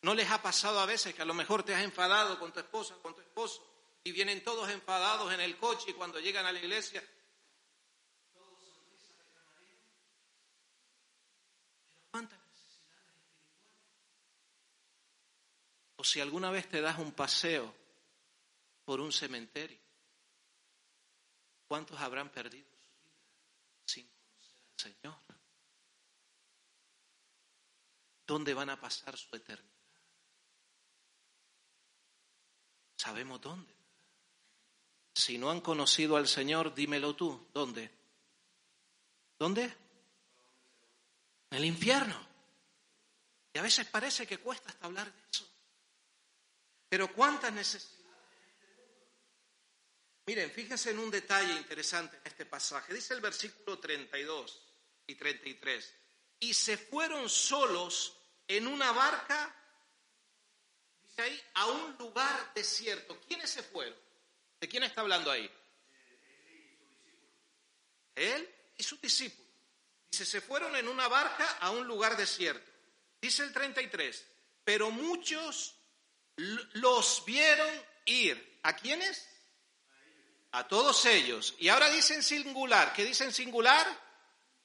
¿No 0.00 0.12
les 0.12 0.28
ha 0.28 0.42
pasado 0.42 0.80
a 0.80 0.86
veces 0.86 1.14
que 1.14 1.22
a 1.22 1.26
lo 1.26 1.34
mejor 1.34 1.62
te 1.62 1.72
has 1.72 1.84
enfadado 1.84 2.36
con 2.40 2.52
tu 2.52 2.58
esposa, 2.58 2.96
con 3.00 3.14
tu 3.14 3.20
esposo, 3.20 3.64
y 4.02 4.10
vienen 4.10 4.42
todos 4.42 4.68
enfadados 4.70 5.32
en 5.32 5.40
el 5.40 5.56
coche 5.56 5.92
y 5.92 5.94
cuando 5.94 6.18
llegan 6.18 6.46
a 6.46 6.50
la 6.50 6.58
iglesia 6.58 7.00
¿Cuántas 12.12 12.38
necesidades 12.44 13.08
espirituales? 13.24 13.96
O 16.02 16.04
si 16.04 16.20
alguna 16.20 16.50
vez 16.50 16.68
te 16.68 16.80
das 16.80 16.98
un 16.98 17.12
paseo 17.12 17.72
por 18.84 19.00
un 19.00 19.12
cementerio, 19.12 19.78
¿cuántos 21.68 22.00
habrán 22.00 22.28
perdido 22.28 22.66
sin 23.84 24.08
conocer 24.08 24.56
al 24.66 24.80
Señor? 24.80 25.18
¿Dónde 28.26 28.52
van 28.52 28.70
a 28.70 28.80
pasar 28.80 29.16
su 29.16 29.36
eternidad? 29.36 29.70
Sabemos 32.96 33.40
dónde. 33.40 33.72
Si 35.14 35.38
no 35.38 35.52
han 35.52 35.60
conocido 35.60 36.16
al 36.16 36.26
Señor, 36.26 36.74
dímelo 36.74 37.14
tú. 37.14 37.46
¿Dónde? 37.54 37.92
¿Dónde? 39.38 39.72
en 41.52 41.58
el 41.58 41.64
infierno. 41.64 42.20
Y 43.52 43.58
a 43.58 43.62
veces 43.62 43.86
parece 43.86 44.26
que 44.26 44.38
cuesta 44.38 44.70
hasta 44.70 44.86
hablar 44.86 45.12
de 45.12 45.20
eso. 45.30 45.51
Pero 46.92 47.10
cuántas 47.10 47.50
necesidades 47.54 48.02
Miren, 50.26 50.50
fíjense 50.50 50.90
en 50.90 50.98
un 50.98 51.10
detalle 51.10 51.54
interesante 51.54 52.18
en 52.18 52.26
este 52.26 52.44
pasaje. 52.44 52.92
Dice 52.92 53.14
el 53.14 53.22
versículo 53.22 53.78
32 53.78 54.62
y 55.06 55.14
33. 55.14 55.94
Y 56.40 56.52
se 56.52 56.76
fueron 56.76 57.30
solos 57.30 58.18
en 58.46 58.66
una 58.66 58.92
barca, 58.92 59.56
dice 61.02 61.22
ahí, 61.22 61.42
a 61.54 61.66
un 61.68 61.96
lugar 61.96 62.52
desierto. 62.54 63.18
¿Quiénes 63.26 63.48
se 63.48 63.62
fueron? 63.62 63.96
¿De 64.60 64.68
quién 64.68 64.82
está 64.82 65.00
hablando 65.00 65.30
ahí? 65.30 65.50
Él 68.14 68.54
y 68.76 68.82
sus 68.82 69.00
discípulos. 69.00 69.50
Dice, 70.10 70.26
se 70.26 70.42
fueron 70.42 70.76
en 70.76 70.88
una 70.88 71.08
barca 71.08 71.52
a 71.52 71.70
un 71.70 71.86
lugar 71.86 72.18
desierto. 72.18 72.70
Dice 73.18 73.44
el 73.44 73.52
33, 73.54 74.26
pero 74.62 74.90
muchos 74.90 75.81
los 76.36 77.24
vieron 77.24 77.70
ir. 78.06 78.60
¿A 78.62 78.76
quiénes? 78.76 79.28
A 80.52 80.68
todos 80.68 81.04
ellos. 81.06 81.54
Y 81.58 81.68
ahora 81.68 81.90
dicen 81.90 82.22
singular. 82.22 82.92
¿Qué 82.92 83.04
dicen 83.04 83.32
singular? 83.32 83.86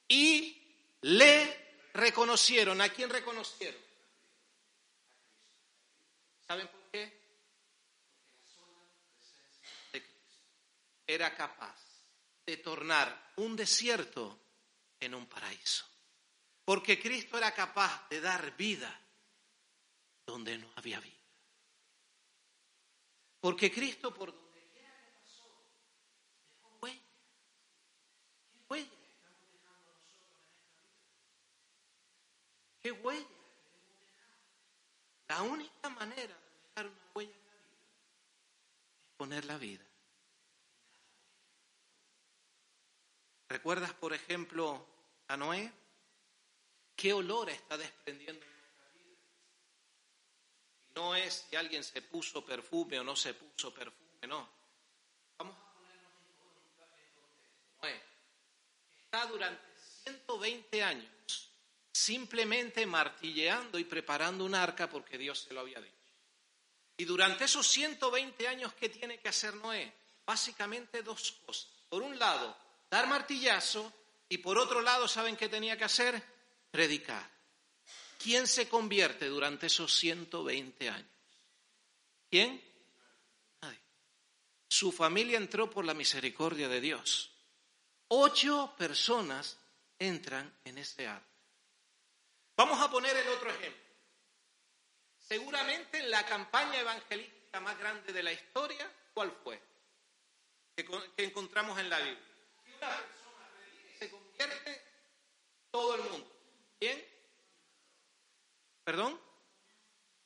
Y 0.08 0.62
le 1.02 1.90
reconocieron. 1.94 2.82
¿A 2.82 2.90
quién 2.90 3.10
reconocieron? 3.10 3.82
¿Saben 6.46 6.68
por 6.68 6.92
qué? 6.92 7.18
Era 11.06 11.36
capaz 11.36 11.76
de 12.46 12.58
tornar 12.58 13.34
un 13.38 13.56
desierto 13.56 14.40
en 15.00 15.16
un 15.16 15.28
paraíso. 15.28 15.86
Porque 16.64 17.00
Cristo 17.00 17.38
era 17.38 17.54
capaz 17.54 18.10
de 18.10 18.20
dar 18.22 18.56
vida 18.58 19.02
donde 20.26 20.58
no 20.58 20.72
había 20.76 21.00
vida. 21.00 21.17
Porque 23.40 23.72
Cristo 23.72 24.14
por 24.14 24.34
donde 24.34 24.68
quiera 24.72 24.92
que 25.02 25.12
pasó, 25.12 25.50
dejó 26.50 26.78
huella. 26.82 27.02
¿Qué 28.54 28.64
huella 28.70 28.92
estamos 29.10 29.52
dejando 29.52 29.92
nosotros 29.94 30.42
en 30.42 30.58
esta 30.58 30.82
vida? 30.82 31.12
¿Qué 32.82 32.92
huella 32.92 33.28
dejar? 34.00 34.40
La 35.28 35.42
única 35.44 35.90
manera 35.90 36.36
de 36.36 36.68
dejar 36.68 36.86
una 36.88 37.12
huella 37.14 37.32
en 37.32 37.46
la 37.46 37.54
vida 37.54 37.86
es 39.04 39.16
poner 39.18 39.46
la 39.46 39.58
vida 39.58 39.88
¿Recuerdas, 43.50 43.94
por 43.94 44.14
ejemplo, 44.14 44.86
a 45.28 45.38
Noé? 45.38 45.72
¿Qué 46.96 47.14
olor 47.14 47.50
está 47.50 47.78
desprendiendo? 47.78 48.46
No 50.98 51.14
es 51.14 51.46
si 51.48 51.56
alguien 51.56 51.84
se 51.84 52.02
puso 52.02 52.44
perfume 52.44 53.00
o 53.00 53.04
no 53.04 53.16
se 53.16 53.36
puso 53.36 53.72
perfume, 53.72 54.26
no. 54.28 54.50
Vamos 55.38 55.56
a 55.56 55.74
ponernos 55.74 56.12
contexto. 56.40 57.22
Noé 57.84 58.02
está 59.04 59.28
durante 59.28 59.62
120 60.06 60.82
años 60.82 61.52
simplemente 61.92 62.88
martilleando 62.88 63.78
y 63.78 63.84
preparando 63.84 64.44
un 64.44 64.56
arca 64.56 64.90
porque 64.90 65.20
Dios 65.20 65.42
se 65.42 65.54
lo 65.54 65.60
había 65.60 65.80
dicho. 65.80 65.94
Y 66.98 67.06
durante 67.06 67.46
esos 67.46 67.68
120 67.68 68.48
años, 68.48 68.74
¿qué 68.74 68.90
tiene 68.90 69.20
que 69.20 69.30
hacer 69.30 69.54
Noé? 69.54 69.94
Básicamente 70.26 71.04
dos 71.04 71.34
cosas. 71.46 71.70
Por 71.90 72.02
un 72.02 72.18
lado, 72.18 72.58
dar 72.90 73.06
martillazo 73.06 73.94
y 74.30 74.40
por 74.40 74.58
otro 74.58 74.82
lado, 74.82 75.08
¿saben 75.08 75.38
qué 75.38 75.48
tenía 75.48 75.78
que 75.78 75.84
hacer? 75.84 76.24
Predicar. 76.72 77.37
¿Quién 78.18 78.48
se 78.48 78.68
convierte 78.68 79.28
durante 79.28 79.68
esos 79.68 79.94
120 79.96 80.90
años? 80.90 81.10
¿Quién? 82.30 82.62
Nadie. 83.62 83.80
Su 84.68 84.92
familia 84.92 85.38
entró 85.38 85.70
por 85.70 85.86
la 85.86 85.94
misericordia 85.94 86.68
de 86.68 86.82
Dios. 86.82 87.32
Ocho 88.10 88.74
personas 88.78 89.58
entran 90.00 90.54
en 90.66 90.78
ese 90.78 91.08
arca. 91.08 91.26
Vamos 92.56 92.82
a 92.82 92.90
poner 92.90 93.16
el 93.16 93.28
otro 93.30 93.50
ejemplo. 93.50 93.84
Seguramente 95.20 96.00
en 96.00 96.10
la 96.10 96.26
campaña 96.26 96.80
evangelística 96.80 97.60
más 97.60 97.78
grande 97.78 98.14
de 98.14 98.24
la 98.24 98.32
historia, 98.32 98.92
¿cuál 99.14 99.32
fue? 99.44 99.62
Que, 100.76 100.86
encontramos 101.18 101.78
en 101.80 101.90
la 101.90 101.98
Biblia. 101.98 102.24
una 102.78 102.90
persona 102.90 103.50
se 104.00 104.10
convierte 104.10 104.82
todo 105.70 105.96
el 105.96 106.02
mundo. 106.10 106.32
¿Quién? 106.80 107.17
¿Perdón? 108.88 109.20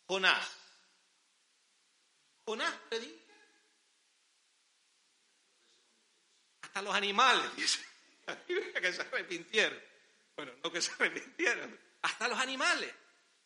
Jonás. 0.06 0.48
Jonás 2.46 2.72
predica. 2.88 3.34
Hasta 6.62 6.84
los 6.84 6.94
animales, 6.94 7.44
dice. 7.56 7.80
que 8.80 8.94
se. 8.94 9.82
Bueno, 10.36 10.52
no 10.64 10.72
que 10.72 10.80
se 10.80 10.92
arrepintieron. 10.92 11.80
Hasta 12.04 12.28
los 12.28 12.38
animales. 12.38 12.94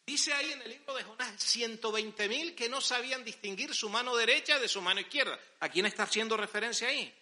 Dice 0.06 0.34
ahí 0.34 0.52
en 0.52 0.64
el 0.64 0.70
libro 0.72 0.94
de 0.94 1.04
Jonás, 1.04 1.42
120 1.42 2.28
mil 2.28 2.54
que 2.54 2.68
no 2.68 2.82
sabían 2.82 3.24
distinguir 3.24 3.74
su 3.74 3.88
mano 3.88 4.18
derecha 4.18 4.60
de 4.60 4.68
su 4.68 4.82
mano 4.82 5.00
izquierda. 5.00 5.40
¿A 5.62 5.70
quién 5.70 5.86
está 5.86 6.04
haciendo 6.04 6.36
referencia 6.36 6.90
ahí? 6.90 7.18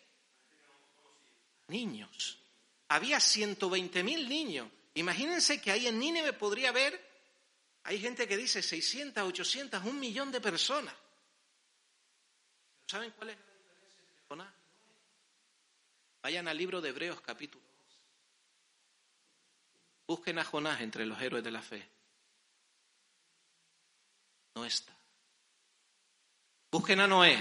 Niños. 1.67 2.39
Había 2.87 3.19
120 3.19 4.01
mil 4.01 4.27
niños. 4.27 4.67
Imagínense 4.95 5.61
que 5.61 5.69
ahí 5.69 5.85
en 5.85 5.99
Nínive 5.99 6.33
podría 6.33 6.69
haber, 6.69 7.12
hay 7.83 7.99
gente 7.99 8.27
que 8.27 8.37
dice 8.37 8.61
600, 8.61 9.23
800, 9.23 9.83
un 9.85 9.99
millón 9.99 10.31
de 10.31 10.41
personas. 10.41 10.95
¿Saben 12.87 13.11
cuál 13.11 13.29
es 13.29 13.37
la 13.37 13.53
diferencia 13.53 14.01
entre 14.01 14.21
Jonás? 14.27 14.53
Vayan 16.21 16.47
al 16.47 16.57
libro 16.57 16.81
de 16.81 16.89
Hebreos 16.89 17.21
capítulo 17.21 17.65
11. 17.85 17.97
Busquen 20.07 20.39
a 20.39 20.45
Jonás 20.45 20.81
entre 20.81 21.05
los 21.05 21.21
héroes 21.21 21.43
de 21.43 21.51
la 21.51 21.61
fe 21.61 21.93
no 24.55 24.65
está. 24.65 24.95
Busquen 26.71 26.99
a 26.99 27.07
Noé. 27.07 27.35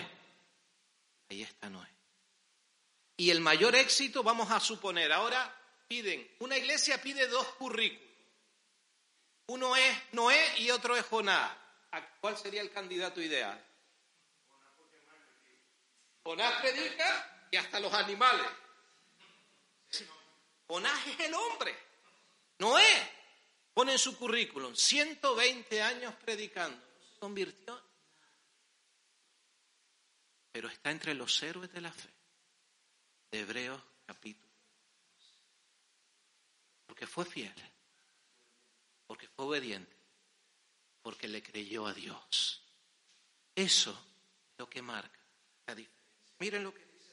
Ahí 1.30 1.42
está 1.42 1.68
Noé. 1.70 1.88
Y 3.16 3.30
el 3.30 3.40
mayor 3.40 3.75
éxito, 3.75 4.22
vamos 4.22 4.50
a 4.50 4.61
suponer, 4.61 5.12
ahora 5.12 5.54
piden, 5.87 6.28
una 6.40 6.57
iglesia 6.57 7.00
pide 7.00 7.26
dos 7.28 7.46
currículos. 7.55 8.12
Uno 9.52 9.76
es 9.76 9.98
Noé 10.12 10.60
y 10.60 10.70
otro 10.70 10.96
es 10.96 11.04
Jonás. 11.04 11.54
¿Cuál 12.22 12.38
sería 12.38 12.62
el 12.62 12.70
candidato 12.70 13.20
ideal? 13.20 13.62
Jonás 16.24 16.62
predica 16.62 17.48
y 17.50 17.58
hasta 17.58 17.78
los 17.78 17.92
animales. 17.92 18.46
Jonás 20.66 21.06
es 21.06 21.20
el 21.20 21.34
hombre. 21.34 21.76
Noé 22.60 23.12
pone 23.74 23.92
en 23.92 23.98
su 23.98 24.16
currículum 24.16 24.74
120 24.74 25.82
años 25.82 26.14
predicando 26.24 26.82
convirtió, 27.18 27.78
pero 30.50 30.68
está 30.68 30.90
entre 30.90 31.12
los 31.12 31.42
héroes 31.42 31.70
de 31.74 31.80
la 31.82 31.92
fe 31.92 32.08
de 33.30 33.40
Hebreos 33.40 33.82
capítulo. 34.06 34.50
Porque 36.86 37.06
fue 37.06 37.26
fiel, 37.26 37.71
porque 39.12 39.29
fue 39.29 39.44
obediente, 39.44 39.94
porque 41.03 41.29
le 41.29 41.42
creyó 41.42 41.87
a 41.87 41.92
Dios. 41.92 42.62
Eso 43.55 43.90
es 43.90 44.59
lo 44.59 44.70
que 44.70 44.81
marca 44.81 45.20
la 45.66 45.75
diferencia. 45.75 46.35
Miren 46.38 46.64
lo 46.64 46.72
que 46.72 46.87
dice 46.87 47.12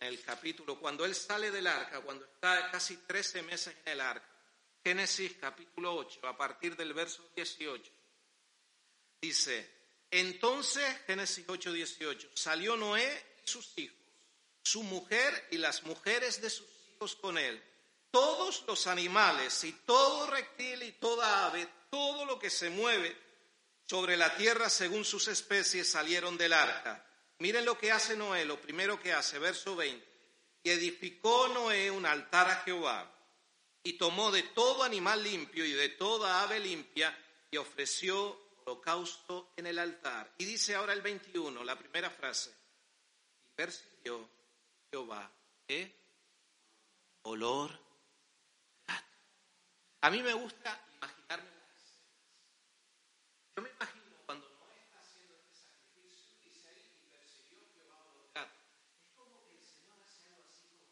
en 0.00 0.08
el 0.08 0.20
capítulo, 0.24 0.80
cuando 0.80 1.04
él 1.04 1.14
sale 1.14 1.52
del 1.52 1.68
arca, 1.68 2.00
cuando 2.00 2.24
está 2.24 2.68
casi 2.68 2.96
13 2.96 3.42
meses 3.44 3.76
en 3.84 3.92
el 3.92 4.00
arca. 4.00 4.28
Génesis 4.82 5.36
capítulo 5.40 5.94
8, 5.94 6.26
a 6.26 6.36
partir 6.36 6.74
del 6.74 6.94
verso 6.94 7.30
18. 7.36 7.92
Dice, 9.20 9.70
entonces, 10.10 10.84
Génesis 11.06 11.44
8, 11.46 11.72
18, 11.72 12.30
salió 12.34 12.76
Noé 12.76 13.36
y 13.44 13.48
sus 13.48 13.78
hijos, 13.78 13.96
su 14.64 14.82
mujer 14.82 15.46
y 15.52 15.58
las 15.58 15.84
mujeres 15.84 16.42
de 16.42 16.50
sus 16.50 16.66
hijos 16.96 17.14
con 17.14 17.38
él, 17.38 17.62
todos 18.10 18.64
los 18.66 18.86
animales 18.86 19.64
y 19.64 19.72
todo 19.72 20.26
reptil 20.26 20.82
y 20.82 20.92
toda 20.92 21.46
ave, 21.46 21.68
todo 21.90 22.24
lo 22.24 22.38
que 22.38 22.50
se 22.50 22.70
mueve 22.70 23.16
sobre 23.84 24.16
la 24.16 24.34
tierra 24.36 24.68
según 24.68 25.04
sus 25.04 25.28
especies 25.28 25.90
salieron 25.90 26.36
del 26.36 26.52
arca. 26.52 27.06
Miren 27.38 27.64
lo 27.64 27.78
que 27.78 27.90
hace 27.90 28.16
Noé, 28.16 28.44
lo 28.44 28.60
primero 28.60 29.00
que 29.00 29.12
hace, 29.12 29.38
verso 29.38 29.74
20. 29.74 30.06
Y 30.62 30.70
edificó 30.70 31.48
Noé 31.48 31.90
un 31.90 32.04
altar 32.04 32.50
a 32.50 32.56
Jehová 32.56 33.10
y 33.82 33.94
tomó 33.94 34.30
de 34.30 34.42
todo 34.42 34.82
animal 34.82 35.22
limpio 35.22 35.64
y 35.64 35.72
de 35.72 35.88
toda 35.90 36.42
ave 36.42 36.60
limpia 36.60 37.16
y 37.50 37.56
ofreció 37.56 38.38
holocausto 38.64 39.52
en 39.56 39.66
el 39.66 39.78
altar. 39.78 40.34
Y 40.38 40.44
dice 40.44 40.74
ahora 40.74 40.92
el 40.92 41.00
21, 41.00 41.64
la 41.64 41.78
primera 41.78 42.10
frase, 42.10 42.50
y 42.50 43.48
persiguió 43.54 44.28
Jehová, 44.90 45.30
¿qué? 45.66 45.96
Olor 47.22 47.89
A 50.02 50.10
mí 50.10 50.22
me 50.22 50.32
gusta 50.32 50.80
imaginarme 50.96 51.50
las 51.50 52.00
Yo 53.54 53.62
me 53.62 53.68
imagino 53.68 54.16
cuando 54.24 54.48
no 54.48 54.70
está 54.72 54.98
haciendo 54.98 55.34
este 55.36 55.54
sacrificio, 55.54 56.38
dice 56.40 56.68
ahí, 56.70 57.02
y 57.02 57.06
persiguió 57.10 57.60
Jehová 57.74 58.02
olor 58.04 58.32
gato. 58.32 58.56
Es 59.04 59.12
como 59.14 59.44
que 59.44 59.52
el 59.52 59.62
Señor 59.62 60.00
hace 60.00 60.28
algo 60.28 60.44
así 60.48 60.68
como, 60.68 60.86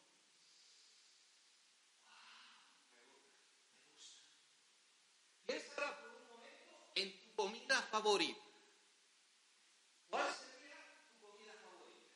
wow, 2.05 2.69
me 2.93 3.01
gusta, 3.09 3.41
me 3.49 3.89
gusta. 3.89 4.27
Piensa 5.47 5.97
comida 7.35 7.81
favorita. 7.91 8.45
¿Cuál 10.11 10.35
sería 10.35 10.77
tu 11.19 11.27
comida 11.27 11.55
favorita? 11.63 12.13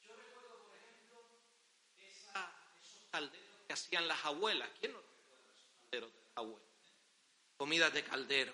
Yo 0.00 0.16
recuerdo, 0.16 0.64
por 0.64 0.76
ejemplo, 0.76 1.16
esos 1.98 3.08
calderos 3.10 3.60
que 3.66 3.72
hacían 3.94 4.08
las 4.08 4.24
abuelas. 4.24 4.68
¿Quién 4.80 4.92
no 4.92 4.98
recuerda 4.98 5.50
de 5.92 6.00
las 6.00 6.10
abuelas? 6.34 6.68
Comidas 7.56 7.92
de 7.92 8.02
caldero. 8.02 8.52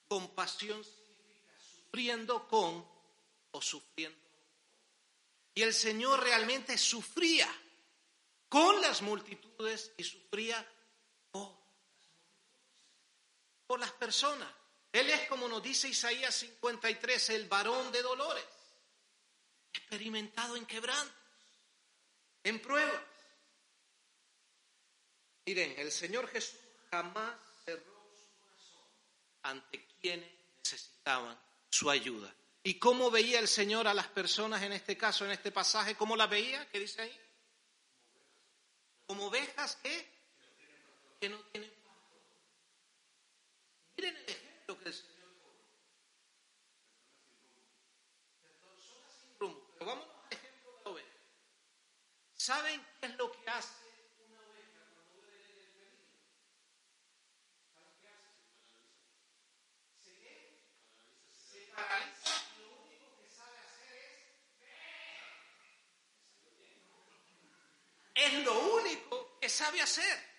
Compasión 0.07 0.83
significa 0.83 1.53
sufriendo 1.59 2.47
con 2.47 2.85
o 3.51 3.61
sufriendo. 3.61 4.19
Y 5.53 5.61
el 5.61 5.73
Señor 5.73 6.21
realmente 6.21 6.77
sufría 6.77 7.49
con 8.47 8.81
las 8.81 9.01
multitudes 9.01 9.91
y 9.97 10.03
sufría 10.03 10.65
por 11.31 11.59
por 13.69 13.79
las 13.79 13.91
personas. 13.91 14.51
Él 14.91 15.07
es, 15.11 15.27
como 15.27 15.47
nos 15.47 15.61
dice 15.61 15.87
Isaías 15.87 16.33
53, 16.33 17.29
el 17.29 17.47
varón 17.47 17.91
de 17.91 18.01
dolores, 18.01 18.43
experimentado 19.71 20.55
en 20.55 20.65
quebrantos, 20.65 21.15
en 22.43 22.59
pruebas. 22.59 23.03
Miren, 25.45 25.75
el 25.77 25.91
Señor 25.91 26.27
Jesús 26.29 26.59
jamás 26.89 27.35
ante 29.43 29.85
quienes 30.01 30.31
necesitaban 30.57 31.39
su 31.69 31.91
ayuda. 31.91 32.33
¿Y 32.69 32.75
cómo 32.77 33.09
veía 33.09 33.39
el 33.39 33.47
Señor 33.47 33.87
a 33.87 33.95
las 33.95 34.09
personas 34.09 34.61
en 34.61 34.73
este 34.73 34.95
caso, 34.95 35.25
en 35.25 35.31
este 35.31 35.51
pasaje? 35.51 35.95
¿Cómo 35.95 36.15
las 36.15 36.29
veía? 36.29 36.69
¿Qué 36.69 36.77
dice 36.77 37.01
ahí? 37.01 37.19
Como 39.07 39.25
ovejas 39.25 39.75
que, 39.77 40.07
que 41.19 41.29
no 41.29 41.39
tienen 41.45 41.71
pastor. 41.83 42.21
Miren 43.97 44.17
el 44.17 44.29
ejemplo 44.29 44.77
que 44.77 44.89
el 44.89 44.93
Señor. 44.93 45.29
Pero 49.39 49.85
vamos 49.87 50.05
al 50.05 50.37
ejemplo 50.37 50.71
de 50.71 50.83
la 50.83 50.89
oveja. 50.91 51.17
¿Saben 52.35 52.85
qué 52.99 53.07
es 53.07 53.15
lo 53.15 53.31
que 53.31 53.49
hace 53.49 53.89
es 68.19 68.33
lo 68.43 68.59
único 68.75 69.37
que 69.39 69.47
sabe 69.47 69.81
hacer. 69.81 70.29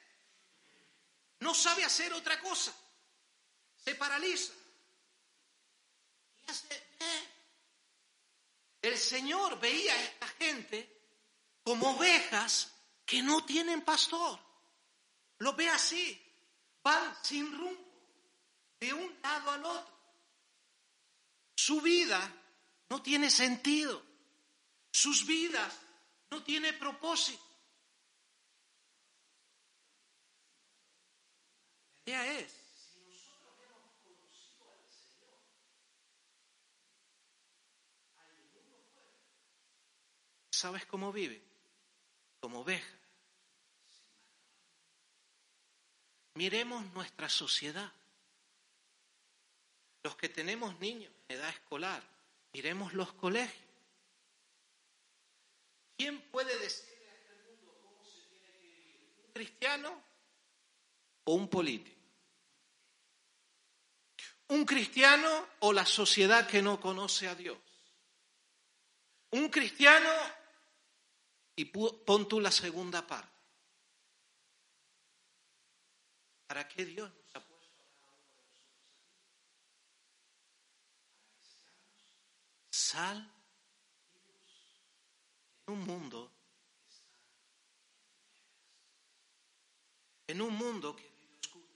No 1.40 1.54
sabe 1.54 1.84
hacer 1.84 2.12
otra 2.12 2.38
cosa. 2.40 2.74
Se 3.76 3.94
paraliza. 3.94 4.52
Y 6.42 6.50
hace, 6.50 6.74
eh. 6.74 7.28
El 8.82 8.98
Señor 8.98 9.58
veía 9.58 9.94
a 9.94 10.02
esta 10.02 10.28
gente 10.28 11.00
como 11.62 11.96
ovejas 11.96 12.70
que 13.06 13.22
no 13.22 13.44
tienen 13.46 13.82
pastor. 13.82 14.38
Lo 15.38 15.54
ve 15.54 15.70
así. 15.70 16.26
Van 16.82 17.16
sin 17.22 17.50
rumbo, 17.58 17.92
de 18.78 18.92
un 18.92 19.18
lado 19.22 19.50
al 19.50 19.64
otro. 19.64 20.00
Su 21.56 21.80
vida 21.80 22.20
no 22.88 23.02
tiene 23.02 23.30
sentido. 23.30 24.02
Sus 24.90 25.26
vidas 25.26 25.74
no 26.30 26.42
tienen 26.42 26.78
propósito. 26.78 27.50
es, 32.18 32.52
si 32.92 33.04
nosotros 33.04 33.54
hemos 33.62 33.94
conocido 34.02 34.72
al 34.72 34.90
Señor, 34.90 35.42
hay 38.16 38.36
mundo 38.36 38.82
fuera. 38.92 39.14
¿Sabes 40.60 40.84
cómo 40.84 41.10
vive? 41.10 41.40
Como 42.38 42.60
oveja. 42.60 42.98
Miremos 46.34 46.84
nuestra 46.92 47.30
sociedad. 47.30 47.90
Los 50.02 50.16
que 50.16 50.28
tenemos 50.28 50.78
niños 50.78 51.10
en 51.28 51.38
edad 51.38 51.48
escolar, 51.48 52.02
miremos 52.52 52.92
los 52.92 53.10
colegios. 53.14 53.70
¿Quién 55.96 56.20
puede 56.30 56.54
decirle 56.58 57.08
a 57.08 57.14
este 57.14 57.34
mundo 57.36 57.78
cómo 57.82 58.04
se 58.04 58.20
tiene 58.28 58.52
que 58.52 58.58
vivir? 58.58 59.00
¿Un 59.24 59.32
cristiano 59.32 60.02
o 61.24 61.34
un 61.36 61.48
político? 61.48 62.02
¿Un 64.48 64.66
cristiano 64.66 65.46
o 65.60 65.72
la 65.72 65.86
sociedad 65.86 66.46
que 66.46 66.60
no 66.60 66.78
conoce 66.82 67.28
a 67.28 67.34
Dios? 67.34 67.56
Un 69.30 69.48
cristiano 69.48 70.10
y 71.60 71.64
pon 71.66 72.28
tú 72.28 72.40
la 72.40 72.50
segunda 72.50 73.06
parte. 73.06 73.38
¿Para 76.46 76.66
qué 76.68 76.84
Dios 76.84 77.10
nos 77.12 77.36
ha 77.36 77.46
puesto 77.46 77.82
a 77.82 77.96
sal 82.70 83.32
en 85.66 85.72
un 85.74 85.86
mundo 85.86 86.32
en 90.26 90.40
un 90.40 90.54
mundo 90.54 90.94
que 90.94 91.10
oscuras. 91.40 91.68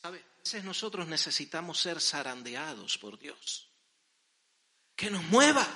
¿Sabes? 0.00 0.24
veces 0.44 0.64
nosotros 0.64 1.06
necesitamos 1.06 1.80
ser 1.80 2.00
zarandeados 2.00 2.98
por 2.98 3.18
Dios. 3.18 3.70
Que 4.94 5.10
nos 5.10 5.22
mueva. 5.24 5.66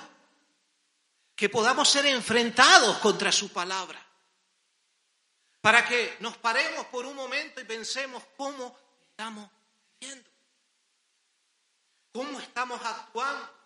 Que 1.39 1.47
podamos 1.47 1.89
ser 1.89 2.05
enfrentados 2.05 2.97
contra 2.97 3.31
su 3.31 3.47
palabra. 3.53 4.05
Para 5.61 5.87
que 5.87 6.17
nos 6.19 6.35
paremos 6.35 6.85
por 6.87 7.05
un 7.05 7.15
momento 7.15 7.61
y 7.61 7.63
pensemos 7.63 8.21
cómo 8.35 8.77
estamos 9.09 9.49
viviendo. 10.01 10.29
Cómo 12.11 12.41
estamos 12.41 12.81
actuando. 12.83 13.57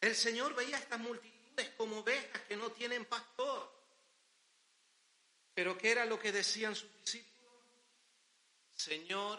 El 0.00 0.16
Señor 0.16 0.54
veía 0.54 0.76
a 0.76 0.80
estas 0.80 1.00
multitudes 1.00 1.68
como 1.76 1.98
ovejas 1.98 2.40
que 2.48 2.56
no 2.56 2.70
tienen 2.72 3.04
pastor. 3.04 3.70
Pero 5.52 5.76
¿qué 5.76 5.90
era 5.90 6.06
lo 6.06 6.18
que 6.18 6.32
decían 6.32 6.74
sus 6.74 6.90
discípulos? 7.02 7.52
Señor, 8.74 9.38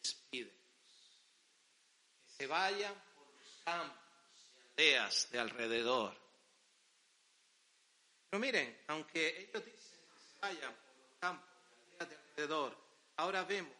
despídelos. 0.00 0.54
Que 2.28 2.32
se 2.36 2.46
vayan 2.46 2.94
por 3.16 3.26
los 3.26 3.62
campos 3.64 4.01
aldeas 4.76 5.28
de 5.30 5.38
alrededor. 5.38 6.16
Pero 8.30 8.40
miren, 8.40 8.82
aunque 8.88 9.28
ellos 9.40 9.64
dicen 9.64 10.00
que 10.14 10.20
se 10.20 10.38
vayan 10.40 10.74
por 10.74 10.96
los 10.98 11.18
campos 11.20 11.48
y 11.50 12.02
aldeas 12.02 12.08
de 12.08 12.16
alrededor, 12.16 12.78
ahora 13.16 13.44
vemos 13.44 13.76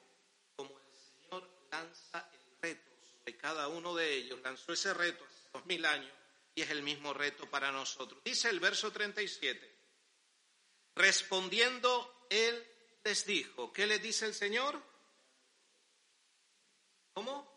como 0.55 0.78
el 0.78 0.94
Señor 0.94 1.48
lanza 1.70 2.28
el 2.33 2.61
reto 2.61 2.90
sobre 3.00 3.37
cada 3.37 3.68
uno 3.68 3.94
de 3.94 4.14
ellos. 4.14 4.40
Lanzó 4.42 4.72
ese 4.72 4.92
reto 4.92 5.24
hace 5.24 5.48
dos 5.52 5.64
mil 5.66 5.85
años 5.87 6.12
y 6.55 6.62
es 6.62 6.70
el 6.70 6.83
mismo 6.83 7.14
reto 7.14 7.48
para 7.48 7.72
nosotros. 7.72 8.22
Dice 8.24 8.50
el 8.50 8.61
verso 8.61 8.92
37. 8.92 9.70
Respondiendo 10.94 12.26
él 12.28 12.66
les 13.05 13.24
dijo, 13.24 13.72
¿qué 13.72 13.87
les 13.87 14.02
dice 14.02 14.26
el 14.26 14.35
Señor? 14.35 14.81
¿Cómo? 17.14 17.50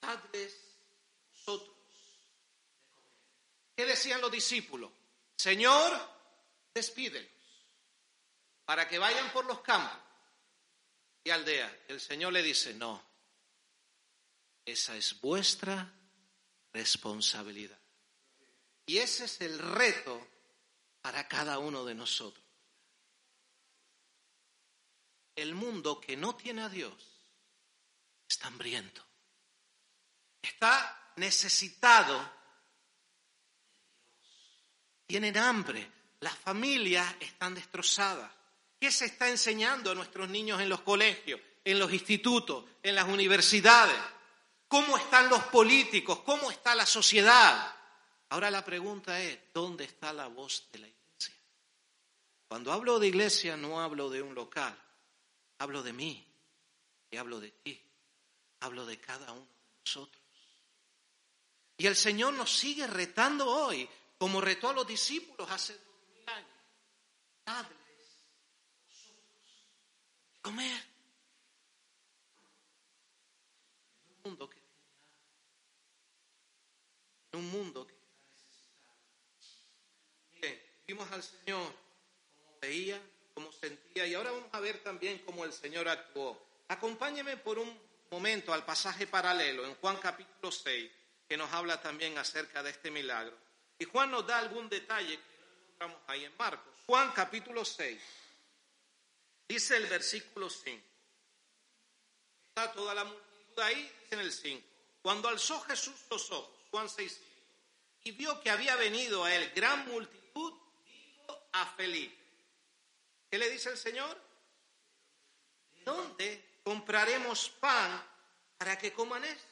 Dadles 0.00 0.66
vosotros 1.46 1.76
¿Qué 3.76 3.84
decían 3.84 4.22
los 4.22 4.32
discípulos? 4.32 4.90
Señor, 5.36 5.92
despídelos 6.72 7.30
para 8.64 8.88
que 8.88 8.98
vayan 8.98 9.32
por 9.32 9.44
los 9.44 9.60
campos 9.60 9.98
y 11.22 11.30
aldea. 11.30 11.84
El 11.88 12.00
Señor 12.00 12.32
le 12.32 12.42
dice, 12.42 12.74
no, 12.74 13.02
esa 14.64 14.96
es 14.96 15.20
vuestra 15.20 15.92
responsabilidad. 16.72 17.78
Y 18.86 18.98
ese 18.98 19.26
es 19.26 19.40
el 19.40 19.58
reto 19.58 20.26
para 21.00 21.28
cada 21.28 21.58
uno 21.58 21.84
de 21.84 21.94
nosotros. 21.94 22.44
El 25.34 25.54
mundo 25.54 26.00
que 26.00 26.16
no 26.16 26.34
tiene 26.34 26.62
a 26.62 26.68
Dios 26.68 26.94
está 28.28 28.48
hambriento, 28.48 29.04
está 30.40 31.12
necesitado 31.16 32.35
tienen 35.06 35.36
hambre, 35.36 35.90
las 36.20 36.36
familias 36.36 37.14
están 37.20 37.54
destrozadas. 37.54 38.30
¿Qué 38.78 38.90
se 38.90 39.06
está 39.06 39.28
enseñando 39.28 39.90
a 39.90 39.94
nuestros 39.94 40.28
niños 40.28 40.60
en 40.60 40.68
los 40.68 40.80
colegios, 40.82 41.40
en 41.64 41.78
los 41.78 41.92
institutos, 41.92 42.64
en 42.82 42.94
las 42.94 43.08
universidades? 43.08 43.96
¿Cómo 44.68 44.96
están 44.96 45.28
los 45.28 45.42
políticos? 45.44 46.20
¿Cómo 46.20 46.50
está 46.50 46.74
la 46.74 46.84
sociedad? 46.84 47.74
Ahora 48.30 48.50
la 48.50 48.64
pregunta 48.64 49.20
es, 49.20 49.38
¿dónde 49.54 49.84
está 49.84 50.12
la 50.12 50.26
voz 50.26 50.68
de 50.72 50.80
la 50.80 50.88
iglesia? 50.88 51.34
Cuando 52.48 52.72
hablo 52.72 52.98
de 52.98 53.08
iglesia 53.08 53.56
no 53.56 53.80
hablo 53.80 54.10
de 54.10 54.22
un 54.22 54.34
local, 54.34 54.76
hablo 55.58 55.82
de 55.82 55.92
mí 55.92 56.26
y 57.10 57.16
hablo 57.16 57.40
de 57.40 57.50
ti, 57.50 57.80
hablo 58.60 58.84
de 58.84 58.98
cada 58.98 59.32
uno 59.32 59.46
de 59.46 59.80
nosotros. 59.84 60.22
Y 61.78 61.86
el 61.86 61.94
Señor 61.94 62.34
nos 62.34 62.56
sigue 62.56 62.86
retando 62.86 63.46
hoy 63.48 63.88
como 64.18 64.40
retó 64.40 64.70
a 64.70 64.72
los 64.72 64.86
discípulos 64.86 65.50
hace 65.50 65.74
dos 65.74 66.08
mil 66.08 66.28
años. 66.28 66.50
Dadles 67.44 67.76
vosotros 68.84 69.68
comer. 70.42 70.82
En 74.04 74.12
un 74.12 74.22
mundo 74.22 74.48
que 74.48 74.58
en 77.32 77.38
un 77.38 77.50
mundo 77.50 77.86
que 77.86 77.94
está 77.94 78.14
necesitado. 78.32 78.96
Vimos 80.86 81.10
al 81.12 81.22
Señor 81.22 81.74
como 82.36 82.58
veía, 82.60 83.02
como 83.34 83.52
sentía, 83.52 84.06
y 84.06 84.14
ahora 84.14 84.30
vamos 84.30 84.48
a 84.52 84.60
ver 84.60 84.82
también 84.82 85.18
cómo 85.26 85.44
el 85.44 85.52
Señor 85.52 85.88
actuó. 85.88 86.40
Acompáñeme 86.68 87.36
por 87.36 87.58
un 87.58 87.78
momento 88.10 88.52
al 88.54 88.64
pasaje 88.64 89.06
paralelo 89.06 89.66
en 89.66 89.74
Juan 89.74 89.98
capítulo 89.98 90.50
6, 90.50 90.90
que 91.28 91.36
nos 91.36 91.52
habla 91.52 91.80
también 91.82 92.16
acerca 92.18 92.62
de 92.62 92.70
este 92.70 92.90
milagro. 92.90 93.45
Y 93.78 93.84
Juan 93.84 94.10
nos 94.10 94.26
da 94.26 94.38
algún 94.38 94.68
detalle 94.68 95.18
que 95.18 95.22
no 95.38 95.54
encontramos 95.54 96.00
ahí 96.06 96.24
en 96.24 96.36
Marcos. 96.36 96.72
Juan 96.86 97.12
capítulo 97.12 97.64
6. 97.64 98.00
Dice 99.48 99.76
el 99.76 99.86
versículo 99.86 100.48
5. 100.48 100.82
Está 102.48 102.72
toda 102.72 102.94
la 102.94 103.04
multitud 103.04 103.62
ahí, 103.62 103.82
dice 104.02 104.14
en 104.14 104.20
el 104.20 104.32
5. 104.32 104.66
Cuando 105.02 105.28
alzó 105.28 105.60
Jesús 105.62 105.94
los 106.10 106.30
ojos, 106.32 106.56
Juan 106.70 106.88
6, 106.88 107.20
y 108.04 108.12
vio 108.12 108.40
que 108.40 108.50
había 108.50 108.76
venido 108.76 109.24
a 109.24 109.34
él 109.34 109.52
gran 109.54 109.86
multitud, 109.88 110.54
dijo 110.84 111.48
a 111.52 111.66
Felipe. 111.74 112.16
¿Qué 113.30 113.38
le 113.38 113.50
dice 113.50 113.70
el 113.70 113.76
Señor? 113.76 114.20
¿De 115.74 115.82
dónde 115.84 116.60
compraremos 116.64 117.50
pan 117.50 118.02
para 118.56 118.78
que 118.78 118.92
coman 118.92 119.24
esto? 119.24 119.46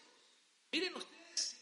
Miren 0.73 0.95
ustedes 0.97 1.57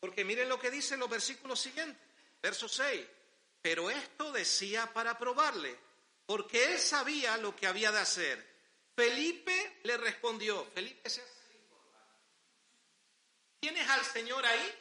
Porque 0.00 0.24
miren 0.24 0.48
lo 0.48 0.58
que 0.58 0.70
dicen 0.70 0.98
los 0.98 1.10
versículos 1.10 1.60
siguientes, 1.60 2.02
verso 2.42 2.68
6. 2.68 3.06
Pero 3.60 3.90
esto 3.90 4.32
decía 4.32 4.90
para 4.92 5.18
probarle, 5.18 5.76
porque 6.24 6.72
él 6.72 6.78
sabía 6.78 7.36
lo 7.36 7.54
que 7.54 7.66
había 7.66 7.92
de 7.92 7.98
hacer. 7.98 8.50
Felipe 8.96 9.80
le 9.84 9.98
respondió, 9.98 10.64
Felipe 10.74 11.08
se 11.10 11.20
hace. 11.20 11.40
Tienes 13.60 13.86
al 13.90 14.04
Señor 14.06 14.44
ahí 14.46 14.74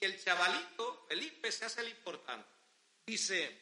y 0.00 0.04
el 0.04 0.22
chavalito, 0.22 1.06
Felipe 1.08 1.50
se 1.50 1.64
hace 1.64 1.80
el 1.80 1.88
importante. 1.88 2.46
Dice, 3.06 3.58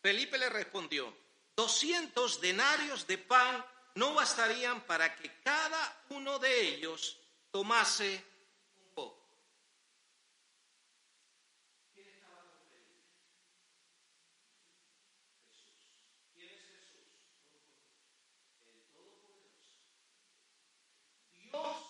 Felipe 0.00 0.38
le 0.38 0.48
respondió, 0.48 1.14
200 1.54 2.40
denarios 2.40 3.06
de 3.06 3.18
pan 3.18 3.64
no 3.96 4.14
bastarían 4.14 4.80
para 4.86 5.14
que 5.14 5.30
cada 5.42 6.04
uno 6.08 6.38
de 6.38 6.68
ellos 6.68 7.18
tomase 7.50 8.24
Dios 21.52 21.81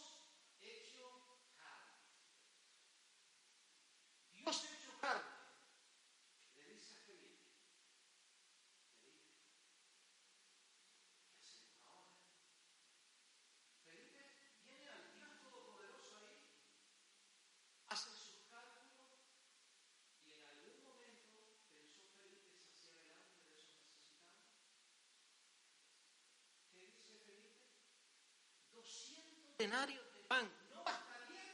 denarios 29.63 30.03
de 30.13 30.23
pan 30.27 30.51
no 30.75 30.83
bastaría 30.83 31.47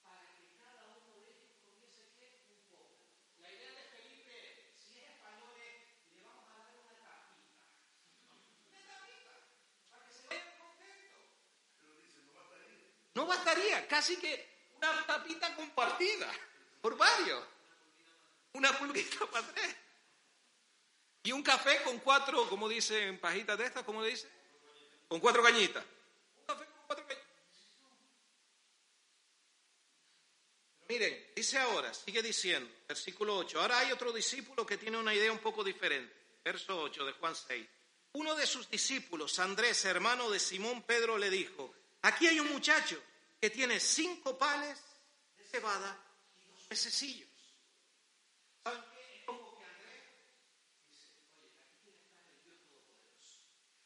para 0.00 0.24
que 0.32 0.48
cada 0.56 0.96
uno 0.96 1.20
de 1.20 1.28
ellos 1.28 1.60
comiese 1.60 2.08
que 2.16 2.24
un 2.48 2.64
poco. 2.72 2.88
La 3.42 3.52
idea 3.52 3.68
de 3.68 3.84
Felipe, 3.92 4.72
si 4.72 5.04
es 5.04 5.12
español, 5.12 5.52
es 5.60 5.92
le 6.16 6.22
vamos 6.24 6.48
a 6.48 6.56
dar 6.56 6.72
una 6.72 6.96
tapita. 7.04 7.68
Una 8.64 8.80
tapita, 8.88 9.32
para 9.90 10.06
que 10.08 10.12
se 10.14 10.24
vayan 10.28 10.56
contentos. 10.56 11.20
Pero 11.76 11.92
dice, 12.00 12.18
no 12.24 12.32
bastaría. 12.32 12.80
No 13.12 13.26
bastaría, 13.26 13.86
casi 13.86 14.16
que 14.16 14.32
una 14.78 15.04
tapita 15.04 15.54
compartida 15.54 16.32
por 16.80 16.96
varios. 16.96 17.44
Una 18.54 18.72
pulguita 18.72 19.26
para 19.30 19.46
tres. 19.52 19.76
Y 21.24 21.32
un 21.32 21.42
café 21.42 21.82
con 21.82 21.98
cuatro, 21.98 22.48
como 22.48 22.70
dicen 22.70 23.20
pajitas 23.20 23.58
de 23.58 23.66
estas, 23.66 23.84
¿cómo 23.84 24.00
le 24.00 24.08
dice? 24.08 24.32
Con 25.08 25.20
cuatro 25.20 25.42
cañitas. 25.42 25.84
Miren, 30.88 31.32
dice 31.36 31.58
ahora, 31.58 31.92
sigue 31.92 32.22
diciendo, 32.22 32.70
versículo 32.88 33.36
8, 33.36 33.60
ahora 33.60 33.80
hay 33.80 33.92
otro 33.92 34.10
discípulo 34.10 34.64
que 34.64 34.78
tiene 34.78 34.96
una 34.96 35.14
idea 35.14 35.30
un 35.30 35.38
poco 35.38 35.62
diferente, 35.62 36.14
verso 36.42 36.80
8 36.80 37.04
de 37.04 37.12
Juan 37.12 37.36
6. 37.36 37.66
Uno 38.12 38.34
de 38.34 38.46
sus 38.46 38.70
discípulos, 38.70 39.38
Andrés, 39.38 39.84
hermano 39.84 40.30
de 40.30 40.40
Simón 40.40 40.82
Pedro, 40.82 41.18
le 41.18 41.28
dijo, 41.28 41.74
aquí 42.00 42.26
hay 42.26 42.40
un 42.40 42.50
muchacho 42.50 42.98
que 43.38 43.50
tiene 43.50 43.78
cinco 43.80 44.38
panes 44.38 44.80
de 45.36 45.44
cebada 45.44 45.94
y 46.38 46.50
dos 46.50 46.62
pececillos. 46.68 47.28
¿Saben 48.64 48.80
qué? 48.90 49.18
Es 49.18 49.24
como 49.26 49.58
que 49.58 49.64
Andrés 49.66 50.02
dice, 50.90 51.12
oye, 51.36 51.52
aquí 51.68 51.90
está 52.00 52.22
el 52.22 52.44
Dios 52.44 52.58
Todopoderoso. 52.64 53.40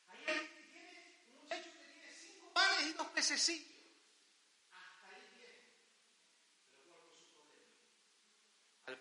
Ahí 0.07 0.25
hay 0.29 0.47
tiene 0.71 1.19
un 1.27 1.43
muchacho 1.43 1.69
que 1.69 1.85
tiene 1.85 2.15
cinco 2.15 2.53
panes 2.55 2.87
y 2.87 2.93
dos 2.93 3.09
pececillos. 3.09 3.72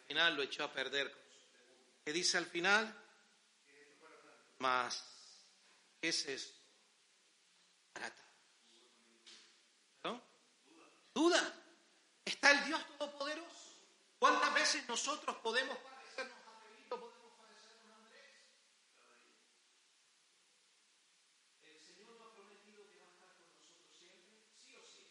Final 0.02 0.36
lo 0.36 0.44
echó 0.44 0.64
a 0.64 0.72
perder. 0.72 1.14
¿Qué 2.04 2.14
dice 2.14 2.38
al 2.38 2.46
final? 2.46 2.96
Más, 4.60 5.04
¿qué 6.00 6.10
es 6.10 6.26
esto? 6.28 6.60
¿No? 10.04 10.22
Duda. 11.14 11.54
¿Está 12.26 12.52
el 12.52 12.66
Dios 12.66 12.86
Todopoderoso? 12.98 13.76
¿Cuántas 14.20 14.54
veces 14.54 14.88
nosotros 14.88 15.36
podemos 15.38 15.78
parecernos 15.78 16.38
a 16.46 16.62
Felito, 16.62 17.00
podemos 17.00 17.34
parecernos 17.40 17.92
a 17.92 17.98
Andrés? 17.98 18.36
El 21.64 21.80
Señor 21.82 22.14
nos 22.20 22.28
ha 22.28 22.34
prometido 22.36 22.88
que 22.92 22.98
va 23.00 23.08
a 23.08 23.12
estar 23.14 23.36
con 23.38 23.50
nosotros 23.50 23.98
siempre, 23.98 24.46
sí 24.60 24.76
o 24.76 24.86
sí. 24.86 25.02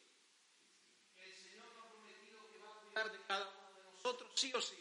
sí 4.36 4.52
o 4.54 4.60
sí. 4.60 4.76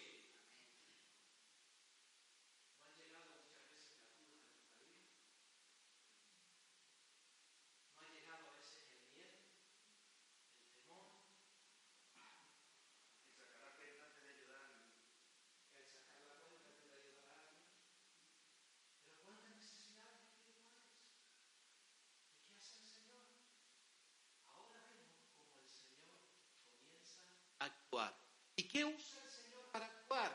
actuar. 27.59 28.15
¿Y 28.55 28.58
qué 28.69 28.85
usa 28.85 29.19
el 29.25 29.31
Señor 29.31 29.71
para 29.71 29.85
actuar? 29.85 30.31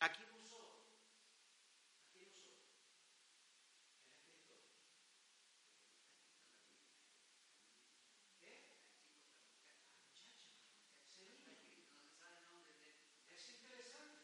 ¿A 0.00 0.12
quién 0.12 0.28
usó? 0.34 0.58
¿A 2.10 2.18
quién 2.18 2.28
usó? 2.28 2.52
Es 13.28 13.50
interesante. 13.54 14.22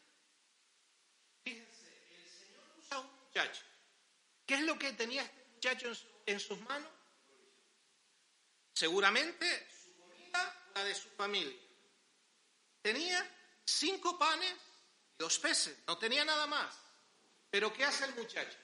Fíjense, 1.45 1.87
el 2.11 2.29
Señor 2.29 2.65
usa 2.77 2.97
a 2.97 3.01
un 3.01 3.11
muchacho. 3.25 3.63
¿Qué 4.45 4.55
es 4.55 4.63
lo 4.63 4.77
que 4.79 4.93
tenía 4.93 5.23
este 5.23 5.45
muchacho 5.55 5.89
en, 5.89 6.35
en 6.35 6.41
sus 6.41 6.61
manos? 6.63 6.91
Seguramente 8.73 9.69
su 9.71 9.95
comida, 9.97 10.71
la 10.75 10.85
de 10.85 10.95
su 10.97 11.09
familia. 11.11 11.64
Tenía 12.85 13.27
cinco 13.65 14.19
panes 14.19 14.53
y 15.15 15.23
dos 15.23 15.39
peces, 15.39 15.75
no 15.87 15.97
tenía 15.97 16.23
nada 16.23 16.47
más. 16.47 16.79
Pero 17.49 17.73
¿qué 17.73 17.83
hace 17.83 18.05
el 18.05 18.15
muchacho? 18.15 18.59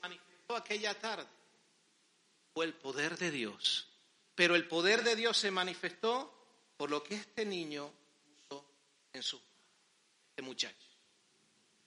manifestó 0.00 0.54
aquella 0.54 0.96
tarde 1.00 1.26
fue 2.52 2.66
el 2.66 2.74
poder 2.74 3.18
de 3.18 3.32
Dios. 3.32 3.88
Pero 4.36 4.54
el 4.54 4.68
poder 4.68 5.02
de 5.02 5.16
Dios 5.16 5.36
se 5.38 5.50
manifestó 5.50 6.32
por 6.76 6.88
lo 6.88 7.02
que 7.02 7.16
este 7.16 7.44
niño 7.44 7.92
puso 8.22 8.64
en 9.12 9.24
su 9.24 9.42
este 10.28 10.42
muchacho. 10.42 10.93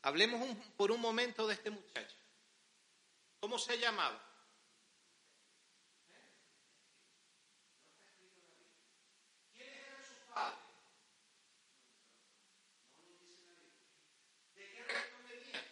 Hablemos 0.08 0.40
un- 0.42 0.56
por 0.78 0.90
un 0.92 1.02
momento 1.02 1.46
de 1.48 1.54
este 1.56 1.70
muchacho. 1.70 2.16
¿Cómo 3.42 3.60
se 3.60 3.78
llamaba? 3.78 4.18
¿Quiénes 9.54 9.74
eran 9.76 10.04
sus 10.04 10.20
padres? 10.34 10.60
¿De 14.56 14.62
qué 14.72 14.84
región 14.84 15.22
venían? 15.28 15.66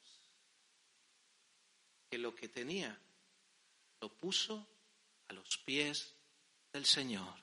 Cosa. 0.00 0.22
Que 2.10 2.18
lo 2.18 2.34
que 2.34 2.48
tenía 2.48 2.98
lo 4.00 4.08
puso 4.12 4.66
a 5.28 5.32
los 5.32 5.56
pies 5.58 6.14
del 6.72 6.84
Señor 6.84 7.34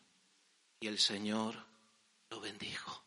y 0.80 0.88
el 0.88 1.00
Señor 1.00 1.56
lo 2.30 2.40
bendijo. 2.40 3.04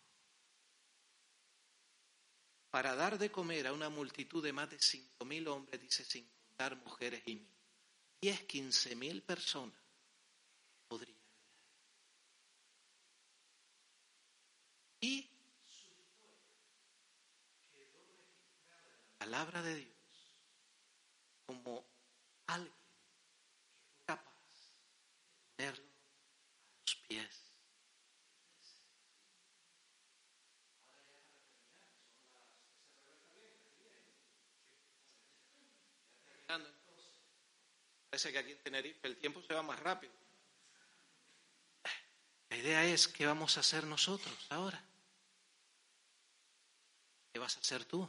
Para 2.70 2.94
dar 2.94 3.18
de 3.18 3.30
comer 3.30 3.66
a 3.66 3.72
una 3.72 3.88
multitud 3.88 4.42
de 4.42 4.52
más 4.52 4.68
de 4.70 4.78
cinco 4.78 5.24
mil 5.24 5.48
hombres, 5.48 5.80
dice 5.80 6.04
sin 6.04 6.28
contar 6.28 6.76
mujeres 6.76 7.22
y 7.26 7.36
niños, 7.36 7.56
diez, 8.20 8.44
quince 8.44 8.94
mil 8.94 9.22
personas 9.22 9.80
podrían. 10.86 11.18
Y 15.00 15.30
la 18.68 19.18
palabra 19.18 19.62
de 19.62 19.76
Dios 19.76 19.94
como 21.46 21.86
alguien 22.46 22.74
capaz 24.04 24.34
de 25.56 25.66
ponerlo 25.66 25.87
pies. 27.08 27.44
Parece 38.10 38.32
que 38.32 38.38
aquí 38.38 38.52
en 38.52 38.62
Tenerife 38.62 39.06
el 39.06 39.16
tiempo 39.16 39.42
se 39.42 39.54
va 39.54 39.62
más 39.62 39.78
rápido. 39.80 40.12
La 42.48 42.56
idea 42.56 42.84
es 42.84 43.06
qué 43.06 43.26
vamos 43.26 43.56
a 43.56 43.60
hacer 43.60 43.84
nosotros 43.84 44.34
ahora. 44.48 44.82
¿Qué 47.32 47.38
vas 47.38 47.56
a 47.56 47.60
hacer 47.60 47.84
tú? 47.84 48.08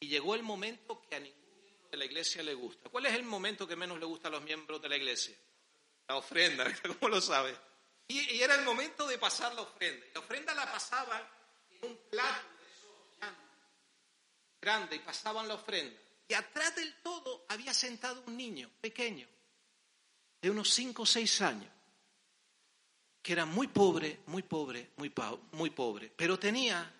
Y 0.00 0.08
llegó 0.24 0.34
el 0.36 0.42
momento 0.42 1.02
que 1.06 1.16
a 1.16 1.20
ningún 1.20 1.62
miembro 1.62 1.90
de 1.90 1.96
la 1.98 2.04
iglesia 2.06 2.42
le 2.42 2.54
gusta. 2.54 2.88
¿Cuál 2.88 3.04
es 3.04 3.14
el 3.14 3.24
momento 3.24 3.68
que 3.68 3.76
menos 3.76 4.00
le 4.00 4.06
gusta 4.06 4.28
a 4.28 4.30
los 4.30 4.42
miembros 4.42 4.80
de 4.80 4.88
la 4.88 4.96
iglesia? 4.96 5.36
La 6.08 6.16
ofrenda, 6.16 6.64
¿cómo 6.98 7.10
lo 7.10 7.20
sabe? 7.20 7.54
Y, 8.08 8.40
era 8.40 8.54
el 8.54 8.64
momento 8.64 9.06
de 9.06 9.18
pasar 9.18 9.54
la 9.54 9.60
ofrenda. 9.60 10.06
La 10.14 10.20
ofrenda 10.20 10.54
la 10.54 10.72
pasaban 10.72 11.22
en 11.70 11.90
un 11.90 11.98
plato 12.10 12.48
de 12.58 12.64
esos 12.64 13.34
grande 14.62 14.96
y 14.96 14.98
pasaban 15.00 15.46
la 15.46 15.56
ofrenda. 15.56 16.00
Y 16.26 16.32
atrás 16.32 16.74
del 16.74 17.02
todo 17.02 17.44
había 17.50 17.74
sentado 17.74 18.22
un 18.26 18.34
niño 18.34 18.70
pequeño, 18.80 19.28
de 20.40 20.50
unos 20.50 20.70
cinco 20.70 21.02
o 21.02 21.06
seis 21.06 21.42
años, 21.42 21.70
que 23.20 23.32
era 23.34 23.44
muy 23.44 23.68
pobre, 23.68 24.20
muy 24.28 24.42
pobre, 24.42 24.92
muy, 24.96 25.12
muy 25.52 25.68
pobre, 25.68 26.10
pero 26.16 26.38
tenía 26.38 26.90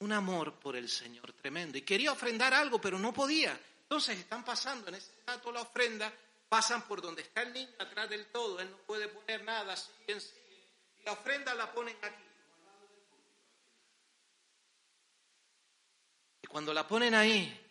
un 0.00 0.12
amor 0.12 0.54
por 0.54 0.76
el 0.76 0.88
Señor 0.88 1.32
tremendo 1.32 1.76
y 1.76 1.82
quería 1.82 2.12
ofrendar 2.12 2.54
algo, 2.54 2.80
pero 2.80 2.98
no 2.98 3.12
podía. 3.12 3.58
Entonces 3.82 4.18
están 4.18 4.44
pasando 4.44 4.88
en 4.88 4.96
ese 4.96 5.10
plato 5.24 5.50
la 5.50 5.62
ofrenda, 5.62 6.12
pasan 6.48 6.82
por 6.86 7.00
donde 7.00 7.22
está 7.22 7.42
el 7.42 7.52
niño 7.52 7.70
atrás 7.78 8.08
del 8.08 8.26
todo, 8.26 8.60
él 8.60 8.70
no 8.70 8.76
puede 8.78 9.08
poner 9.08 9.42
nada, 9.44 9.74
siguen, 9.76 10.20
siguen, 10.20 10.44
y 11.00 11.02
la 11.04 11.12
ofrenda 11.12 11.54
la 11.54 11.72
ponen 11.72 11.96
aquí. 12.02 12.22
Y 16.42 16.46
cuando 16.46 16.72
la 16.72 16.86
ponen 16.86 17.14
ahí, 17.14 17.66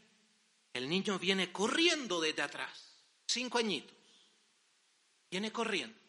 el 0.73 0.89
niño 0.89 1.17
viene 1.17 1.51
corriendo 1.51 2.19
desde 2.19 2.41
atrás, 2.41 2.95
cinco 3.25 3.59
añitos, 3.59 3.95
viene 5.30 5.51
corriendo. 5.51 6.07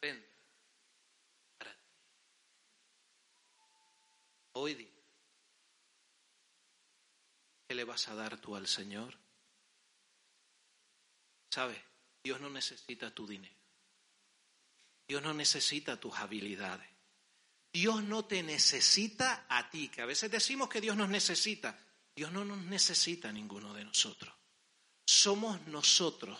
ofrenda 0.00 0.26
para 1.58 1.72
ti. 1.72 1.80
Hoy 4.62 4.74
¿qué 7.66 7.74
le 7.74 7.84
vas 7.84 8.08
a 8.08 8.14
dar 8.14 8.38
tú 8.38 8.56
al 8.56 8.66
Señor? 8.66 9.16
¿Sabes? 11.48 11.78
Dios 12.22 12.42
no 12.42 12.50
necesita 12.50 13.10
tu 13.14 13.26
dinero. 13.26 13.56
Dios 15.08 15.22
no 15.22 15.32
necesita 15.32 15.98
tus 15.98 16.14
habilidades. 16.18 16.86
Dios 17.72 18.04
no 18.04 18.26
te 18.26 18.42
necesita 18.42 19.46
a 19.48 19.70
ti, 19.70 19.88
que 19.88 20.02
a 20.02 20.06
veces 20.06 20.30
decimos 20.30 20.68
que 20.68 20.82
Dios 20.82 20.94
nos 20.94 21.08
necesita. 21.08 21.78
Dios 22.14 22.30
no 22.30 22.44
nos 22.44 22.58
necesita 22.58 23.30
a 23.30 23.32
ninguno 23.32 23.72
de 23.72 23.86
nosotros. 23.86 24.34
Somos 25.06 25.58
nosotros 25.68 26.38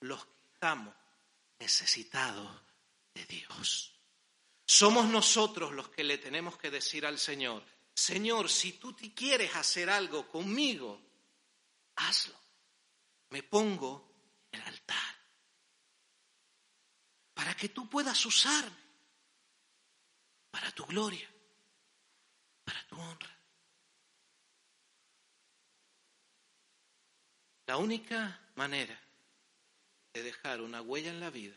los 0.00 0.22
que 0.22 0.42
estamos 0.52 0.94
necesitados 1.58 2.60
de 3.14 3.24
Dios. 3.24 3.97
Somos 4.70 5.06
nosotros 5.06 5.72
los 5.72 5.88
que 5.88 6.04
le 6.04 6.18
tenemos 6.18 6.58
que 6.58 6.70
decir 6.70 7.06
al 7.06 7.18
Señor, 7.18 7.64
Señor, 7.94 8.50
si 8.50 8.74
tú 8.74 8.92
te 8.92 9.14
quieres 9.14 9.56
hacer 9.56 9.88
algo 9.88 10.28
conmigo, 10.28 11.00
hazlo. 11.96 12.38
Me 13.30 13.42
pongo 13.42 14.12
en 14.52 14.60
el 14.60 14.68
altar 14.68 15.14
para 17.32 17.54
que 17.54 17.70
tú 17.70 17.88
puedas 17.88 18.24
usarme 18.26 18.76
para 20.50 20.70
tu 20.72 20.84
gloria, 20.84 21.28
para 22.64 22.86
tu 22.86 23.00
honra. 23.00 23.38
La 27.66 27.76
única 27.76 28.50
manera 28.54 28.98
de 30.12 30.22
dejar 30.22 30.60
una 30.60 30.82
huella 30.82 31.10
en 31.10 31.20
la 31.20 31.30
vida 31.30 31.56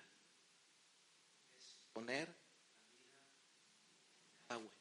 es 1.58 1.78
poner 1.94 2.28
la 4.50 4.58
huella. 4.58 4.72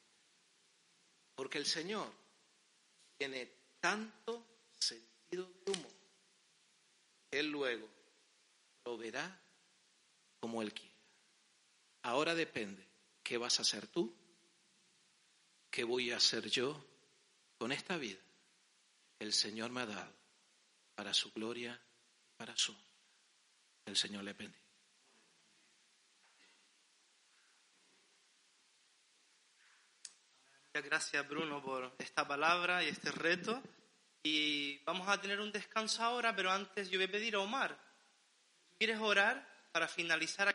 Porque 1.41 1.57
el 1.57 1.65
Señor 1.65 2.07
tiene 3.17 3.51
tanto 3.81 4.45
sentido 4.79 5.51
de 5.65 5.73
humor 5.73 5.93
Él 7.31 7.51
luego 7.51 7.89
lo 8.85 8.99
verá 8.99 9.41
como 10.39 10.61
Él 10.61 10.75
quiera. 10.75 10.95
Ahora 12.03 12.35
depende 12.35 12.87
qué 13.23 13.39
vas 13.39 13.59
a 13.59 13.63
hacer 13.63 13.87
tú, 13.87 14.15
qué 15.71 15.83
voy 15.83 16.11
a 16.11 16.19
hacer 16.19 16.51
yo 16.51 16.79
con 17.57 17.73
esta 17.73 17.97
vida 17.97 18.21
el 19.19 19.33
Señor 19.33 19.71
me 19.71 19.81
ha 19.81 19.87
dado 19.87 20.13
para 20.95 21.15
su 21.15 21.33
gloria, 21.33 21.81
para 22.37 22.55
su. 22.55 22.77
El 23.87 23.97
Señor 23.97 24.25
le 24.25 24.35
bendiga. 24.35 24.60
Gracias 30.73 31.29
Bruno 31.29 31.61
por 31.61 31.97
esta 31.99 32.27
palabra 32.29 32.85
y 32.85 32.89
este 32.89 33.11
reto. 33.11 33.61
Y 34.23 34.79
vamos 34.85 35.09
a 35.09 35.21
tener 35.21 35.41
un 35.41 35.51
descanso 35.51 36.05
ahora, 36.05 36.35
pero 36.37 36.53
antes 36.53 36.89
yo 36.89 36.99
voy 36.99 37.07
a 37.07 37.11
pedir 37.11 37.35
a 37.35 37.41
Omar, 37.41 37.77
¿quieres 38.79 39.01
orar 39.01 39.45
para 39.73 39.89
finalizar? 39.89 40.55